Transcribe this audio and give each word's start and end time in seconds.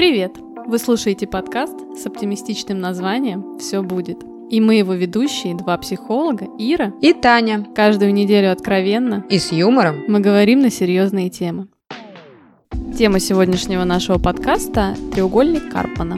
Привет! 0.00 0.32
Вы 0.66 0.78
слушаете 0.78 1.26
подкаст 1.26 1.76
с 1.94 2.06
оптимистичным 2.06 2.80
названием 2.80 3.58
«Все 3.58 3.82
будет». 3.82 4.16
И 4.48 4.58
мы 4.58 4.76
его 4.76 4.94
ведущие, 4.94 5.54
два 5.54 5.76
психолога, 5.76 6.46
Ира 6.58 6.94
и 7.02 7.12
Таня. 7.12 7.66
Каждую 7.76 8.14
неделю 8.14 8.50
откровенно 8.50 9.26
и 9.28 9.38
с 9.38 9.52
юмором 9.52 10.02
мы 10.08 10.20
говорим 10.20 10.60
на 10.60 10.70
серьезные 10.70 11.28
темы. 11.28 11.68
Тема 12.96 13.20
сегодняшнего 13.20 13.84
нашего 13.84 14.16
подкаста– 14.16 14.96
треугольник 15.12 15.70
Карпмана. 15.70 16.16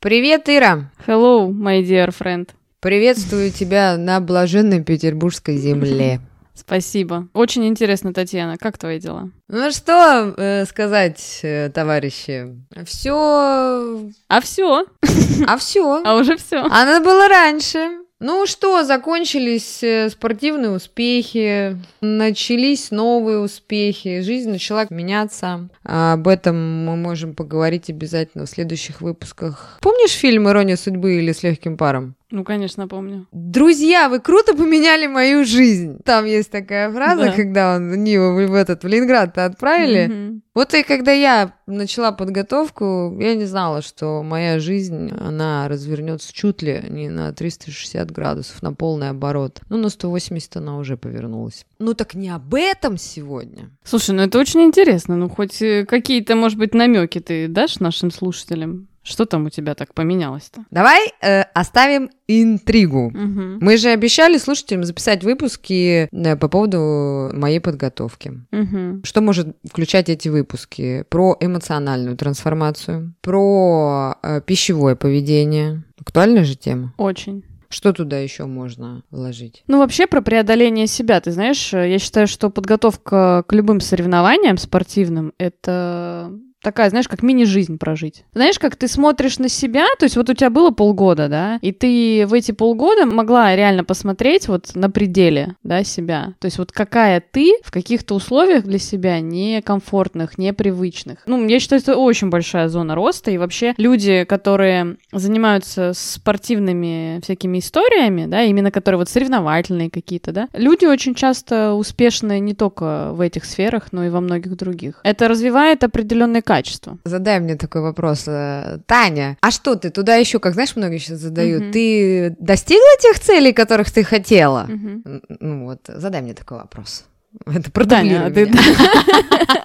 Привет, 0.00 0.48
Ира! 0.48 0.90
Hello, 1.06 1.50
my 1.50 1.82
dear 1.82 2.14
friend. 2.18 2.48
Приветствую 2.80 3.50
тебя 3.50 3.98
на 3.98 4.20
блаженной 4.20 4.82
петербургской 4.82 5.58
земле. 5.58 6.20
Спасибо. 6.54 7.28
Очень 7.32 7.66
интересно, 7.66 8.12
Татьяна. 8.12 8.58
Как 8.58 8.78
твои 8.78 8.98
дела? 8.98 9.30
Ну 9.48 9.70
что 9.70 10.34
э, 10.36 10.64
сказать, 10.66 11.40
э, 11.42 11.70
товарищи? 11.70 12.48
Все. 12.84 14.10
А 14.28 14.40
все. 14.40 14.86
А 15.46 15.56
все. 15.56 16.02
А 16.04 16.16
уже 16.16 16.36
все. 16.36 16.58
А 16.58 16.84
надо 16.84 17.04
было 17.04 17.26
раньше. 17.28 18.02
Ну 18.24 18.46
что, 18.46 18.84
закончились 18.84 19.82
э, 19.82 20.08
спортивные 20.08 20.70
успехи, 20.70 21.76
начались 22.00 22.92
новые 22.92 23.40
успехи, 23.40 24.20
жизнь 24.20 24.48
начала 24.48 24.86
меняться. 24.90 25.68
А 25.84 26.12
об 26.12 26.28
этом 26.28 26.84
мы 26.84 26.94
можем 26.94 27.34
поговорить 27.34 27.90
обязательно 27.90 28.46
в 28.46 28.48
следующих 28.48 29.00
выпусках. 29.00 29.76
Помнишь 29.80 30.12
фильм 30.12 30.48
«Ирония 30.48 30.76
судьбы» 30.76 31.16
или 31.16 31.32
«С 31.32 31.42
легким 31.42 31.76
паром»? 31.76 32.14
Ну, 32.32 32.44
конечно, 32.44 32.88
помню. 32.88 33.26
Друзья, 33.30 34.08
вы 34.08 34.18
круто 34.18 34.54
поменяли 34.54 35.06
мою 35.06 35.44
жизнь. 35.44 35.98
Там 36.02 36.24
есть 36.24 36.50
такая 36.50 36.90
фраза, 36.90 37.24
да. 37.24 37.32
когда 37.32 37.76
он 37.76 38.04
его 38.04 38.34
в 38.34 38.54
этот 38.54 38.82
в 38.82 38.86
Ленинград 38.86 39.36
отправили. 39.36 40.08
Mm-hmm. 40.08 40.40
Вот 40.54 40.72
и 40.72 40.82
когда 40.82 41.12
я 41.12 41.54
начала 41.66 42.10
подготовку, 42.10 43.14
я 43.20 43.34
не 43.34 43.44
знала, 43.44 43.82
что 43.82 44.22
моя 44.22 44.58
жизнь, 44.60 45.10
она 45.10 45.68
развернется 45.68 46.32
чуть 46.32 46.62
ли 46.62 46.82
не 46.88 47.10
на 47.10 47.34
360 47.34 48.10
градусов, 48.10 48.62
на 48.62 48.72
полный 48.72 49.10
оборот. 49.10 49.60
Ну, 49.68 49.76
на 49.76 49.90
180 49.90 50.56
она 50.56 50.78
уже 50.78 50.96
повернулась. 50.96 51.66
Ну, 51.78 51.92
так 51.92 52.14
не 52.14 52.30
об 52.30 52.54
этом 52.54 52.96
сегодня. 52.96 53.70
Слушай, 53.84 54.14
ну 54.14 54.22
это 54.22 54.38
очень 54.38 54.62
интересно. 54.62 55.16
Ну, 55.16 55.28
хоть 55.28 55.60
э, 55.60 55.84
какие-то, 55.84 56.34
может 56.34 56.56
быть, 56.56 56.72
намеки 56.72 57.20
ты 57.20 57.46
дашь 57.46 57.78
нашим 57.80 58.10
слушателям? 58.10 58.88
Что 59.02 59.24
там 59.26 59.46
у 59.46 59.50
тебя 59.50 59.74
так 59.74 59.94
поменялось-то? 59.94 60.64
Давай 60.70 61.12
э, 61.20 61.42
оставим 61.54 62.10
интригу. 62.28 63.06
Угу. 63.06 63.58
Мы 63.60 63.76
же 63.76 63.88
обещали 63.88 64.38
слушателям 64.38 64.84
записать 64.84 65.24
выпуски 65.24 66.08
э, 66.10 66.36
по 66.36 66.48
поводу 66.48 67.30
моей 67.32 67.58
подготовки. 67.58 68.40
Угу. 68.52 69.02
Что 69.04 69.20
может 69.20 69.56
включать 69.68 70.08
эти 70.08 70.28
выпуски? 70.28 71.04
Про 71.08 71.36
эмоциональную 71.40 72.16
трансформацию, 72.16 73.14
про 73.20 74.18
э, 74.22 74.40
пищевое 74.40 74.94
поведение. 74.94 75.82
Актуальная 76.00 76.44
же 76.44 76.54
тема. 76.54 76.94
Очень. 76.96 77.44
Что 77.72 77.92
туда 77.94 78.18
еще 78.18 78.44
можно 78.44 79.02
вложить? 79.10 79.64
Ну, 79.66 79.78
вообще 79.78 80.06
про 80.06 80.20
преодоление 80.20 80.86
себя. 80.86 81.20
Ты 81.20 81.32
знаешь, 81.32 81.72
я 81.72 81.98
считаю, 81.98 82.26
что 82.26 82.50
подготовка 82.50 83.44
к 83.48 83.52
любым 83.54 83.80
соревнованиям 83.80 84.58
спортивным— 84.58 85.32
это 85.38 86.30
такая, 86.62 86.90
знаешь, 86.90 87.08
как 87.08 87.22
мини-жизнь 87.22 87.78
прожить. 87.78 88.24
Знаешь, 88.32 88.58
как 88.58 88.76
ты 88.76 88.88
смотришь 88.88 89.38
на 89.38 89.48
себя, 89.48 89.86
то 89.98 90.04
есть 90.04 90.16
вот 90.16 90.28
у 90.30 90.34
тебя 90.34 90.50
было 90.50 90.70
полгода, 90.70 91.28
да, 91.28 91.58
и 91.60 91.72
ты 91.72 92.26
в 92.26 92.34
эти 92.34 92.52
полгода 92.52 93.06
могла 93.06 93.54
реально 93.54 93.84
посмотреть 93.84 94.48
вот 94.48 94.74
на 94.74 94.90
пределе, 94.90 95.56
да, 95.62 95.84
себя. 95.84 96.34
То 96.38 96.46
есть 96.46 96.58
вот 96.58 96.72
какая 96.72 97.20
ты 97.20 97.58
в 97.64 97.70
каких-то 97.70 98.14
условиях 98.14 98.64
для 98.64 98.78
себя 98.78 99.20
некомфортных, 99.20 100.38
непривычных. 100.38 101.18
Ну, 101.26 101.46
я 101.46 101.60
считаю, 101.60 101.82
это 101.82 101.96
очень 101.96 102.30
большая 102.30 102.68
зона 102.68 102.94
роста, 102.94 103.30
и 103.30 103.38
вообще 103.38 103.74
люди, 103.76 104.24
которые 104.24 104.96
занимаются 105.12 105.92
спортивными 105.94 107.20
всякими 107.22 107.58
историями, 107.58 108.26
да, 108.26 108.42
именно 108.42 108.70
которые 108.70 108.98
вот 108.98 109.08
соревновательные 109.08 109.90
какие-то, 109.90 110.32
да, 110.32 110.48
люди 110.52 110.84
очень 110.84 111.14
часто 111.14 111.74
успешны 111.74 112.38
не 112.38 112.54
только 112.54 113.10
в 113.12 113.20
этих 113.20 113.44
сферах, 113.44 113.92
но 113.92 114.04
и 114.04 114.10
во 114.10 114.20
многих 114.20 114.56
других. 114.56 115.00
Это 115.02 115.28
развивает 115.28 115.84
определенные 115.84 116.42
качество. 116.56 116.98
Задай 117.04 117.40
мне 117.40 117.56
такой 117.56 117.80
вопрос. 117.80 118.24
Э, 118.26 118.78
Таня, 118.86 119.36
а 119.40 119.50
что 119.50 119.74
ты 119.74 119.90
туда 119.90 120.16
еще, 120.16 120.38
как 120.38 120.52
знаешь, 120.52 120.76
многие 120.76 120.98
сейчас 120.98 121.18
задают, 121.18 121.62
угу. 121.62 121.72
ты 121.72 122.36
достигла 122.38 122.98
тех 123.00 123.18
целей, 123.18 123.52
которых 123.52 123.90
ты 123.90 124.04
хотела? 124.04 124.68
Угу. 124.68 125.20
Ну 125.40 125.64
вот, 125.64 125.80
задай 125.86 126.20
мне 126.20 126.34
такой 126.34 126.58
вопрос. 126.58 127.04
Это 127.46 127.70
Таня, 127.70 128.26
а 128.26 128.30
ты... 128.30 128.46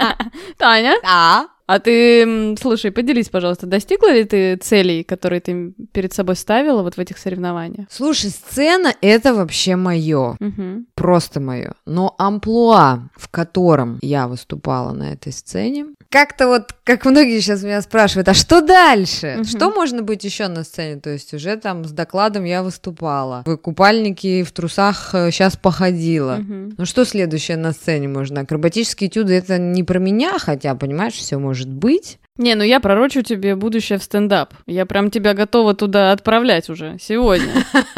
Таня? 0.57 0.95
Да? 1.03 1.47
А 1.67 1.79
ты, 1.79 2.55
слушай, 2.61 2.91
поделись, 2.91 3.28
пожалуйста, 3.28 3.67
достигла 3.67 4.13
ли 4.13 4.23
ты 4.23 4.55
целей, 4.55 5.03
которые 5.03 5.41
ты 5.41 5.73
перед 5.91 6.13
собой 6.13 6.38
ставила 6.38 6.81
вот 6.81 6.95
в 6.95 7.00
этих 7.00 7.17
соревнованиях? 7.17 7.88
Слушай, 7.91 8.29
сцена— 8.29 8.94
это 9.01 9.33
вообще 9.33 9.75
мое, 9.75 10.38
угу. 10.39 10.85
просто 10.95 11.41
мое. 11.41 11.73
Но 11.85 12.16
амплуа, 12.17 13.09
в 13.17 13.27
котором 13.27 14.00
я 14.01 14.29
выступала 14.29 14.94
на 14.94 15.11
этой 15.11 15.33
сцене, 15.33 15.88
как-то 16.09 16.47
вот, 16.47 16.73
как 16.85 17.03
многие 17.03 17.39
сейчас 17.41 17.63
меня 17.63 17.81
спрашивают, 17.81 18.29
а 18.29 18.33
что 18.33 18.61
дальше? 18.61 19.39
Угу. 19.39 19.44
Что 19.44 19.69
можно 19.69 20.01
быть 20.01 20.23
еще 20.23 20.47
на 20.47 20.63
сцене? 20.63 21.01
То 21.01 21.09
есть 21.09 21.33
уже 21.33 21.57
там 21.57 21.83
с 21.83 21.91
докладом 21.91 22.45
я 22.45 22.63
выступала, 22.63 23.44
в 23.45 23.57
купальнике 23.57 24.44
в 24.44 24.51
трусах 24.53 25.09
сейчас 25.11 25.56
э, 25.56 25.59
походила. 25.61 26.38
Угу. 26.39 26.75
Ну 26.77 26.85
что 26.85 27.03
следующее 27.03 27.57
на 27.57 27.73
сцене 27.73 28.07
можно? 28.07 28.41
Акробатические 28.41 29.09
этюды 29.09 29.33
это 29.33 29.57
не 29.57 29.83
про 29.83 30.00
меня, 30.00 30.39
хотя, 30.39 30.73
понимаешь, 30.75 31.13
все 31.13 31.38
может 31.57 31.73
быть. 31.73 32.19
Не, 32.37 32.55
ну 32.55 32.63
я 32.63 32.79
пророчу 32.79 33.21
тебе 33.21 33.55
будущее 33.55 33.99
в 33.99 34.03
стендап. 34.03 34.53
Я 34.65 34.85
прям 34.85 35.09
тебя 35.09 35.33
готова 35.33 35.73
туда 35.73 36.11
отправлять 36.11 36.69
уже 36.69 36.97
сегодня. 36.99 37.51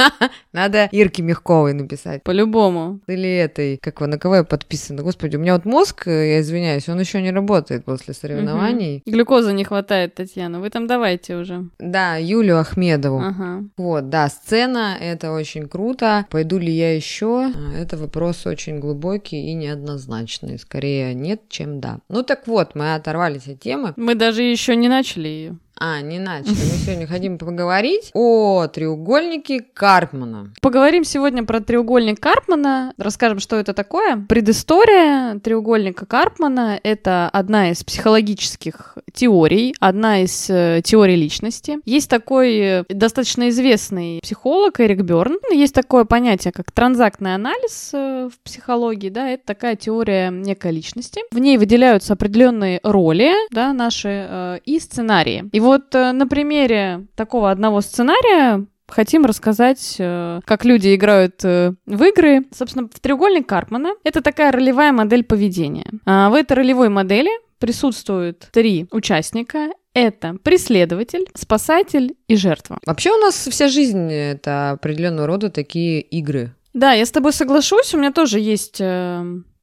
Надо 0.53 0.89
Ирке 0.91 1.23
Мягковой 1.23 1.73
написать. 1.73 2.23
По-любому. 2.23 2.99
Или 3.07 3.29
этой, 3.29 3.78
как 3.78 4.01
вы, 4.01 4.07
на 4.07 4.17
кого 4.17 4.38
я 4.38 4.44
подписана. 4.44 5.03
Господи, 5.03 5.35
у 5.35 5.39
меня 5.39 5.53
вот 5.53 5.66
мозг, 5.66 6.07
э, 6.07 6.33
я 6.33 6.41
извиняюсь, 6.41 6.89
он 6.89 6.99
еще 6.99 7.22
не 7.22 7.31
работает 7.31 7.85
после 7.85 8.13
соревнований. 8.13 9.03
Угу. 9.05 9.11
Глюкозы 9.13 9.53
не 9.53 9.63
хватает, 9.63 10.16
Татьяна. 10.16 10.59
Вы 10.59 10.69
там 10.69 10.88
давайте 10.88 11.35
уже. 11.35 11.66
Да, 11.79 12.16
Юлю 12.16 12.59
Ахмедову. 12.59 13.19
Ага. 13.19 13.63
Вот, 13.78 14.09
да, 14.09 14.29
сцена, 14.29 14.97
это 14.99 15.31
очень 15.31 15.67
круто. 15.67 16.25
Пойду 16.29 16.57
ли 16.57 16.72
я 16.72 16.95
еще? 16.95 17.51
А, 17.53 17.78
это 17.78 17.97
вопрос 17.97 18.45
очень 18.45 18.79
глубокий 18.79 19.51
и 19.51 19.53
неоднозначный. 19.53 20.57
Скорее 20.57 21.13
нет, 21.13 21.41
чем 21.49 21.79
да. 21.79 21.99
Ну 22.09 22.23
так 22.23 22.47
вот, 22.47 22.75
мы 22.75 22.95
оторвались 22.95 23.47
от 23.47 23.59
темы. 23.59 23.94
Мы 23.97 24.16
даже 24.16 24.28
даже 24.29 24.44
еще 24.44 24.75
не 24.75 24.88
начали 24.90 25.28
ее. 25.28 25.57
А, 25.81 26.01
не 26.01 26.19
начали. 26.19 26.50
Мы 26.50 26.78
сегодня 26.85 27.07
хотим 27.07 27.38
поговорить 27.38 28.12
о 28.13 28.67
треугольнике 28.67 29.62
Карпмана. 29.62 30.51
Поговорим 30.62 31.06
сегодня 31.06 31.45
про 31.45 31.62
треугольник 31.62 32.19
Карпмана. 32.19 32.94
Расскажем, 32.97 33.40
что 33.40 33.56
это 33.56 33.73
такое. 33.73 34.17
Предыстория 34.28 35.40
треугольника 35.40 36.06
Карпмана— 36.06 36.78
это 36.84 37.29
одна 37.29 37.72
из 37.72 37.85
психологических 37.85 38.97
теорий, 39.13 39.73
одна 39.79 40.22
из 40.22 40.50
э, 40.50 40.81
теорий 40.84 41.16
личности. 41.16 41.78
Есть 41.85 42.09
такой 42.09 42.57
э, 42.57 42.84
достаточно 42.90 43.47
известный 43.47 44.19
психолог 44.22 44.81
Эрик 44.81 45.03
Берн. 45.03 45.38
Есть 45.50 45.75
такое 45.75 46.03
понятие, 46.03 46.51
как 46.51 46.73
транзактный 46.73 47.35
анализ 47.35 47.91
э, 47.94 48.29
в 48.29 48.38
психологии. 48.44 49.09
Да, 49.09 49.29
это 49.29 49.46
такая 49.46 49.78
теория 49.78 50.29
некой 50.29 50.72
личности. 50.72 51.22
В 51.31 51.40
ней 51.40 51.57
выделяются 51.57 52.13
определенные 52.13 52.81
роли 52.84 53.31
да, 53.51 53.72
наши 53.72 54.59
и 54.66 54.79
сценарии. 54.79 55.46
И 55.53 55.59
вот 55.59 55.69
э, 55.94 56.12
на 56.12 56.28
примере 56.28 57.07
такого 57.16 57.52
одного 57.52 57.81
сценария 57.81 58.66
хотим 58.88 59.25
рассказать, 59.25 59.96
э, 60.00 60.40
как 60.46 60.66
люди 60.66 60.96
играют 60.96 61.44
э, 61.44 61.74
в 61.85 62.03
игры. 62.03 62.46
Собственно, 62.52 62.90
в 62.94 63.00
треугольник 63.00 63.47
Карпмана 63.47 63.94
это 64.03 64.22
такая 64.22 64.52
ролевая 64.52 64.91
модель 64.91 65.24
поведения. 65.24 65.90
А 66.06 66.29
в 66.29 66.34
этой 66.34 66.53
ролевой 66.53 66.90
модели 66.90 67.29
присутствуют 67.59 68.47
три 68.52 68.88
участника. 68.91 69.70
Это 69.93 70.35
преследователь, 70.43 71.28
спасатель 71.34 72.16
и 72.28 72.35
жертва. 72.35 72.79
Вообще 72.85 73.11
у 73.11 73.17
нас 73.17 73.35
вся 73.35 73.67
жизнь 73.67 74.11
это 74.11 74.72
определенного 74.72 75.28
рода 75.28 75.49
такие 75.49 76.02
игры. 76.02 76.55
Да, 76.73 76.93
я 76.93 77.05
с 77.05 77.11
тобой 77.11 77.34
соглашусь. 77.34 77.93
У 77.93 77.97
меня 77.97 78.11
тоже 78.11 78.40
есть 78.40 78.79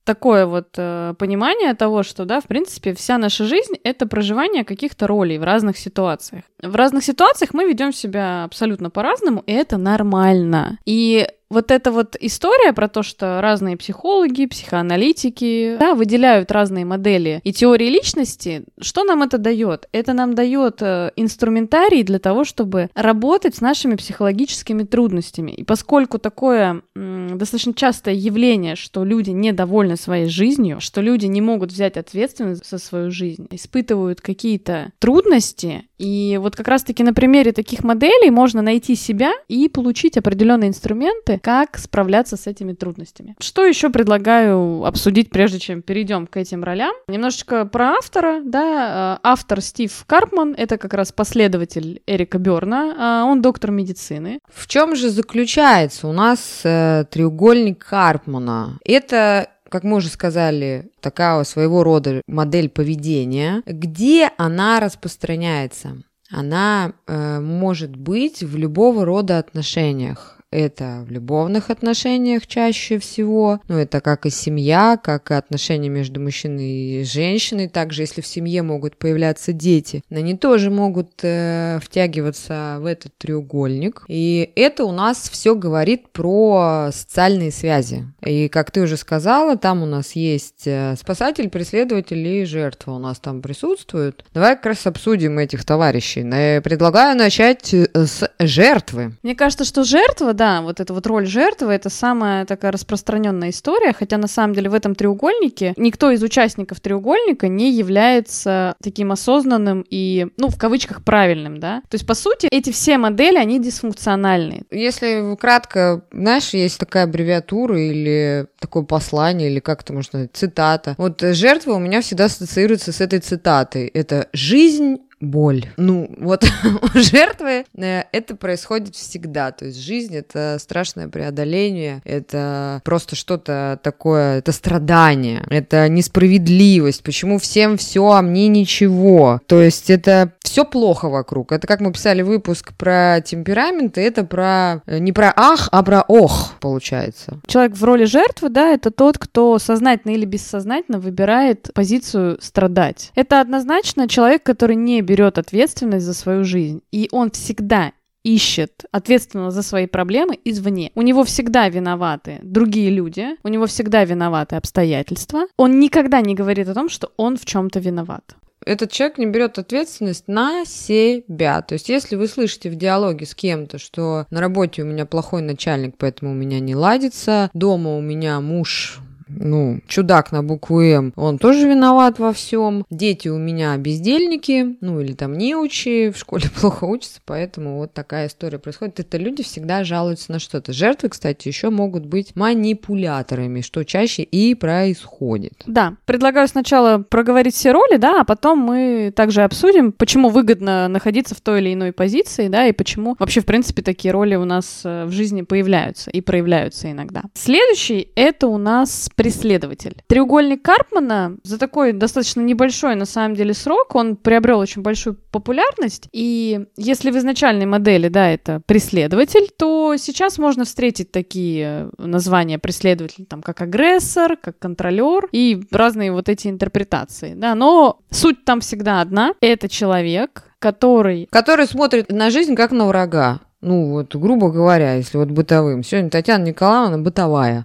такое 0.07 0.47
вот 0.47 0.69
э, 0.79 1.15
понимание 1.19 1.75
того, 1.75 2.03
что, 2.03 2.25
да, 2.25 2.41
в 2.41 2.45
принципе, 2.45 2.95
вся 2.95 3.19
наша 3.19 3.45
жизнь— 3.45 3.75
это 3.85 4.07
проживание 4.07 4.65
каких-то 4.65 5.07
ролей 5.07 5.39
в 5.39 5.45
разных 5.45 5.77
ситуациях. 5.77 6.45
В 6.63 6.75
разных 6.75 7.05
ситуациях 7.05 7.53
мы 7.53 7.65
ведем 7.65 7.93
себя 7.93 8.45
абсолютно 8.45 8.89
по-разному, 8.89 9.43
и 9.47 9.53
это 9.53 9.77
нормально. 9.77 10.79
И 10.87 11.27
вот 11.49 11.71
эта 11.71 11.93
вот 11.93 12.17
история 12.21 12.73
про 12.73 12.89
то, 12.89 13.03
что 13.03 13.41
разные 13.41 13.77
психологи, 13.77 14.47
психоаналитики, 14.47 15.77
да, 15.79 15.95
выделяют 15.95 16.51
разные 16.51 16.85
модели 16.85 17.41
и 17.45 17.53
теории 17.53 17.89
личности, 17.89 18.65
что 18.81 19.05
нам 19.05 19.23
это 19.23 19.39
дает? 19.39 19.89
Это 19.93 20.13
нам 20.13 20.35
дает 20.35 20.83
э, 20.83 21.13
инструментарий 21.17 22.03
для 22.03 22.19
того, 22.19 22.45
чтобы 22.45 22.91
работать 22.95 23.55
с 23.55 23.61
нашими 23.61 23.95
психологическими 23.95 24.83
трудностями. 24.83 25.53
И 25.53 25.63
поскольку 25.63 26.19
такое 26.19 26.83
м- 26.95 27.39
достаточно 27.39 27.75
частое 27.75 28.15
явление, 28.15 28.75
что 28.75 29.05
люди 29.05 29.31
недовольны 29.31 29.97
своей 29.97 30.29
жизнью, 30.29 30.81
что 30.81 31.01
люди 31.01 31.27
не 31.27 31.41
могут 31.41 31.71
взять 31.71 31.97
ответственность 31.97 32.69
за 32.69 32.79
свою 32.79 33.11
жизнь, 33.11 33.47
испытывают 33.51 34.21
какие-то 34.21 34.93
трудности, 34.99 35.85
и 35.99 36.39
вот 36.41 36.57
как 36.57 36.69
раз-таки 36.69 37.03
на 37.03 37.15
примере 37.15 37.53
таких 37.53 37.85
моделей 37.85 38.31
можно 38.31 38.63
найти 38.63 38.95
себя 38.95 39.33
и 39.49 39.69
получить 39.69 40.17
определенные 40.17 40.69
инструменты, 40.69 41.36
как 41.39 41.79
справляться 41.79 42.37
с 42.37 42.47
этими 42.47 42.73
трудностями. 42.73 43.35
Что 43.41 43.65
еще 43.65 43.91
предлагаю 43.91 44.85
обсудить, 44.85 45.31
прежде 45.31 45.59
чем 45.59 45.83
перейдем 45.83 46.27
к 46.27 46.37
этим 46.37 46.65
ролям? 46.65 46.95
Немножечко 47.09 47.65
про 47.67 47.93
автора, 47.93 48.41
да, 48.45 49.17
э, 49.17 49.21
автор 49.23 49.61
Стив 49.61 50.05
Карпман, 50.07 50.55
это 50.57 50.79
как 50.79 50.95
раз 50.95 51.13
последователь 51.13 52.03
Эрика 52.07 52.39
Берна, 52.39 52.95
а 52.99 53.25
он 53.25 53.43
доктор 53.43 53.71
медицины. 53.71 54.41
В 54.53 54.67
чем 54.67 54.97
же 54.97 55.11
заключается 55.11 56.09
у 56.09 56.13
нас 56.13 56.61
э, 56.65 57.05
треугольник 57.11 57.85
Карпмана? 57.85 58.79
Это 58.85 59.49
как 59.69 59.83
мы 59.83 59.97
уже 59.97 60.09
сказали, 60.09 60.91
такая 61.01 61.43
своего 61.45 61.83
рода 61.83 62.23
модель 62.27 62.69
поведения, 62.69 63.63
где 63.67 64.31
она 64.37 64.81
распространяется. 64.81 66.03
Она 66.31 66.93
э, 67.07 67.41
может 67.41 67.95
быть 67.95 68.43
в 68.43 68.57
любого 68.57 69.05
рода 69.05 69.39
отношениях 69.39 70.36
это 70.51 71.05
в 71.07 71.11
любовных 71.11 71.71
отношениях 71.71 72.47
чаще 72.47 72.99
всего, 72.99 73.61
ну, 73.69 73.79
это 73.79 74.01
как 74.01 74.27
и 74.27 74.31
семья, 74.31 74.99
как 75.03 75.31
и 75.31 75.35
отношения 75.35 75.89
между 75.89 76.21
мужчиной 76.21 77.01
и 77.01 77.05
женщиной, 77.05 77.69
также 77.69 78.03
если 78.03 78.21
в 78.21 78.27
семье 78.27 78.63
могут 78.63 78.97
появляться 78.97 79.53
дети, 79.53 80.03
они 80.11 80.37
тоже 80.37 80.71
могут 80.71 81.13
э, 81.23 81.79
втягиваться 81.83 82.77
в 82.81 82.87
этот 82.87 83.17
треугольник, 83.19 84.05
и 84.09 84.51
это 84.57 84.85
у 84.85 84.93
нас 84.93 85.29
все 85.29 85.55
говорит 85.55 86.11
про 86.11 86.91
социальные 86.93 87.51
связи, 87.51 88.07
и 88.25 88.49
как 88.49 88.71
ты 88.71 88.83
уже 88.83 88.97
сказала, 88.97 89.57
там 89.57 89.83
у 89.83 89.87
нас 89.87 90.13
есть 90.13 90.67
э, 90.67 90.95
спасатель, 90.99 91.49
преследователь 91.49 92.27
и 92.27 92.45
жертва 92.45 92.93
у 92.93 92.99
нас 92.99 93.19
там 93.19 93.43
присутствуют. 93.43 94.25
Давай 94.33 94.57
как 94.57 94.67
раз 94.67 94.87
обсудим 94.87 95.39
этих 95.39 95.65
товарищей. 95.65 96.23
Предлагаю 96.61 97.17
начать 97.17 97.73
э, 97.75 97.87
с 97.95 98.31
жертвы. 98.39 99.13
Мне 99.23 99.35
кажется, 99.35 99.65
что 99.65 99.85
жертва 99.85 100.35
да, 100.37 100.63
вот 100.63 100.81
эта 100.81 100.93
вот 100.95 101.07
роль 101.07 101.27
жертвы, 101.27 101.73
это 101.73 101.91
самая 101.91 102.45
такая 102.45 102.73
распространенная 102.73 103.51
история, 103.51 103.93
хотя 103.93 104.19
на 104.19 104.29
самом 104.29 104.55
деле 104.55 104.71
в 104.71 104.75
этом 104.75 104.95
треугольнике 104.95 105.75
никто 105.77 106.11
из 106.11 106.23
участников 106.23 106.81
треугольника 106.81 107.49
не 107.49 107.73
является 107.73 108.75
таким 108.83 109.13
осознанным 109.13 109.85
и, 109.89 110.29
ну, 110.37 110.49
в 110.49 110.57
кавычках, 110.57 111.03
правильным, 111.03 111.59
да. 111.59 111.81
То 111.89 111.95
есть, 111.95 112.07
по 112.07 112.15
сути, 112.15 112.49
эти 112.51 112.71
все 112.71 112.99
модели, 112.99 113.39
они 113.39 113.59
дисфункциональные. 113.59 114.63
Если 114.71 115.37
кратко, 115.37 116.03
знаешь, 116.13 116.51
есть 116.51 116.79
такая 116.79 117.05
аббревиатура 117.05 117.81
или 117.81 118.47
такое 118.61 118.85
послание, 118.85 119.51
или 119.51 119.61
как 119.61 119.83
это 119.83 119.93
можно 119.93 120.09
сказать, 120.09 120.31
цитата. 120.33 120.95
Вот 120.99 121.21
жертва 121.21 121.73
у 121.73 121.79
меня 121.79 122.01
всегда 122.01 122.27
ассоциируется 122.27 122.93
с 122.93 123.01
этой 123.01 123.21
цитатой. 123.21 123.87
Это 123.87 124.29
«жизнь 124.33 124.99
боль. 125.21 125.67
Ну, 125.77 126.11
вот 126.19 126.45
у 126.95 126.99
жертвы 126.99 127.65
э, 127.75 128.03
это 128.13 128.37
происходит 128.37 128.95
всегда. 128.95 129.51
То 129.53 129.67
есть 129.67 129.79
жизнь— 129.79 130.15
это 130.17 130.59
страшное 130.61 131.09
преодоление, 131.09 132.03
это 132.05 132.81
просто 132.85 133.17
что-то 133.17 133.81
такое, 133.83 134.39
это 134.39 134.53
страдание, 134.53 135.45
это 135.49 135.89
несправедливость. 135.89 137.03
Почему 137.03 137.39
всем 137.39 137.77
все, 137.77 138.11
а 138.11 138.23
мне 138.23 138.49
ничего? 138.49 139.41
То 139.47 139.63
есть 139.63 139.91
это 139.91 140.33
все 140.43 140.65
плохо 140.65 141.09
вокруг. 141.09 141.53
Это 141.53 141.67
как 141.67 141.81
мы 141.81 141.93
писали 141.93 142.23
выпуск 142.23 142.73
про 142.77 143.21
темпераменты, 143.21 144.01
это 144.01 144.25
про 144.25 144.83
э, 144.87 144.99
не 144.99 145.13
про 145.13 145.33
ах, 145.35 145.69
а 145.73 145.83
про 145.83 146.03
ох, 146.03 146.55
получается. 146.61 147.41
Человек 147.47 147.77
в 147.77 147.85
роли 147.85 148.05
жертвы, 148.05 148.49
да, 148.49 148.69
это 148.73 148.91
тот, 148.91 149.19
кто 149.19 149.59
сознательно 149.59 150.13
или 150.13 150.25
бессознательно 150.25 150.99
выбирает 150.99 151.71
позицию 151.75 152.39
страдать. 152.41 153.13
Это 153.15 153.41
однозначно 153.41 154.09
человек, 154.09 154.43
который 154.43 154.77
не 154.77 155.03
берет 155.07 155.39
ответственность 155.39 156.05
за 156.05 156.15
свою 156.15 156.45
жизнь. 156.45 156.83
И 156.93 157.09
он 157.13 157.31
всегда 157.31 157.93
ищет 158.25 158.85
ответственного 158.91 159.53
за 159.53 159.63
свои 159.63 159.87
проблемы 159.87 160.37
извне. 160.45 160.91
У 160.97 161.03
него 161.03 161.23
всегда 161.23 161.69
виноваты 161.69 162.41
другие 162.43 162.91
люди, 162.91 163.29
у 163.45 163.49
него 163.49 163.67
всегда 163.67 164.05
виноваты 164.05 164.57
обстоятельства. 164.57 165.47
Он 165.57 165.79
никогда 165.79 166.21
не 166.21 166.35
говорит 166.35 166.69
о 166.69 166.75
том, 166.75 166.89
что 166.89 167.13
он 167.17 167.37
в 167.37 167.45
чем-то 167.45 167.79
виноват 167.79 168.37
этот 168.65 168.91
человек 168.91 169.19
не 169.19 169.27
берет 169.27 169.59
ответственность 169.59 170.27
на 170.27 170.65
себя. 170.65 171.63
То 171.63 171.75
есть, 171.75 171.89
если 171.89 172.17
вы 172.17 172.27
слышите 172.27 172.69
в 172.69 172.75
диалоге 172.75 173.25
с 173.25 173.35
кем-то, 173.35 173.79
что 173.79 174.27
на 174.31 174.41
работе 174.41 174.83
у 174.83 174.87
меня 174.87 175.07
плохой 175.07 175.41
начальник, 175.41 175.95
поэтому 175.97 176.33
у 176.33 176.35
меня 176.35 176.59
не 176.59 176.75
ладится, 176.75 177.49
дома 177.55 177.97
у 177.97 178.01
меня 178.01 178.41
муж 178.41 179.01
ну, 179.39 179.81
чудак 179.87 180.33
на 180.33 180.43
букву 180.43 180.81
М, 180.81 181.13
он 181.17 181.39
тоже 181.39 181.69
виноват 181.69 182.19
во 182.19 182.33
всем. 182.33 182.85
Дети 182.91 183.29
у 183.29 183.39
меня 183.39 183.77
бездельники, 183.77 184.77
ну, 184.81 185.01
или 185.01 185.13
там 185.13 185.37
неучи, 185.37 186.11
в 186.11 186.19
школе 186.19 186.45
плохо 186.61 186.85
учатся, 186.85 187.21
поэтому 187.25 187.79
вот 187.79 187.93
такая 187.93 188.29
история 188.29 188.59
происходит. 188.59 189.01
Это 189.01 189.17
люди 189.19 189.43
всегда 189.43 189.85
жалуются 189.85 190.33
на 190.33 190.39
что-то. 190.39 190.73
Жертвы, 190.73 191.09
кстати, 191.09 191.49
еще 191.49 191.71
могут 191.71 192.07
быть 192.07 192.35
манипуляторами, 192.37 193.61
что 193.61 193.85
чаще 193.85 194.23
и 194.23 194.55
происходит. 194.55 195.63
Да, 195.67 195.95
предлагаю 196.05 196.49
сначала 196.49 196.99
проговорить 196.99 197.55
все 197.55 197.73
роли, 197.73 197.97
да, 197.97 198.21
а 198.21 198.25
потом 198.25 198.59
мы 198.59 199.13
также 199.15 199.43
обсудим, 199.43 199.93
почему 199.93 200.29
выгодно 200.29 200.89
находиться 200.89 201.35
в 201.35 201.41
той 201.41 201.61
или 201.61 201.75
иной 201.75 201.93
позиции, 201.93 202.49
да, 202.49 202.67
и 202.67 202.73
почему 202.73 203.17
вообще, 203.19 203.41
в 203.41 203.47
принципе, 203.47 203.83
такие 203.83 204.13
роли 204.13 204.35
у 204.35 204.45
нас 204.45 204.83
э, 204.85 205.05
в 205.05 205.13
жизни 205.13 205.43
появляются 205.43 206.11
и 206.11 206.21
проявляются 206.21 206.91
иногда. 206.91 207.23
Следующий— 207.35 208.09
это 208.17 208.49
у 208.49 208.59
нас 208.59 209.09
преследователь. 209.27 209.97
Треугольник 210.07 210.63
Карпмана 210.63 211.37
за 211.43 211.59
такой 211.59 211.93
достаточно 211.93 212.43
небольшой 212.43 212.95
на 212.95 213.07
самом 213.07 213.35
деле 213.35 213.55
срок, 213.55 213.97
он 213.97 214.15
приобрел 214.15 214.61
очень 214.61 214.83
большую 214.83 215.17
популярность, 215.33 216.09
и 216.13 216.67
если 216.77 217.11
в 217.11 217.19
изначальной 217.19 217.67
модели, 217.67 218.07
да, 218.07 218.31
это 218.31 218.63
преследователь, 218.67 219.49
то 219.59 219.97
сейчас 219.99 220.39
можно 220.39 220.65
встретить 220.65 221.11
такие 221.11 221.91
названия 221.99 222.61
преследователь, 222.61 223.27
там, 223.27 223.43
как 223.43 223.63
агрессор, 223.63 224.37
как 224.37 224.61
контролер 224.61 225.27
и 225.33 225.61
разные 225.73 226.13
вот 226.13 226.29
эти 226.29 226.47
интерпретации, 226.47 227.35
да, 227.35 227.57
но 227.57 227.99
суть 228.11 228.45
там 228.45 228.61
всегда 228.61 229.01
одна, 229.01 229.33
это 229.41 229.69
человек, 229.69 230.45
который... 230.61 231.27
Который 231.33 231.67
смотрит 231.67 232.13
на 232.13 232.31
жизнь 232.31 232.55
как 232.55 232.71
на 232.71 232.87
врага. 232.87 233.41
Ну, 233.63 233.91
вот, 233.91 234.15
грубо 234.15 234.51
говоря, 234.51 234.95
если 234.95 235.17
вот 235.19 235.29
бытовым. 235.29 235.83
Сегодня 235.83 236.11
Татьяна 236.11 236.45
Николаевна 236.45 236.99
бытовая. 236.99 237.65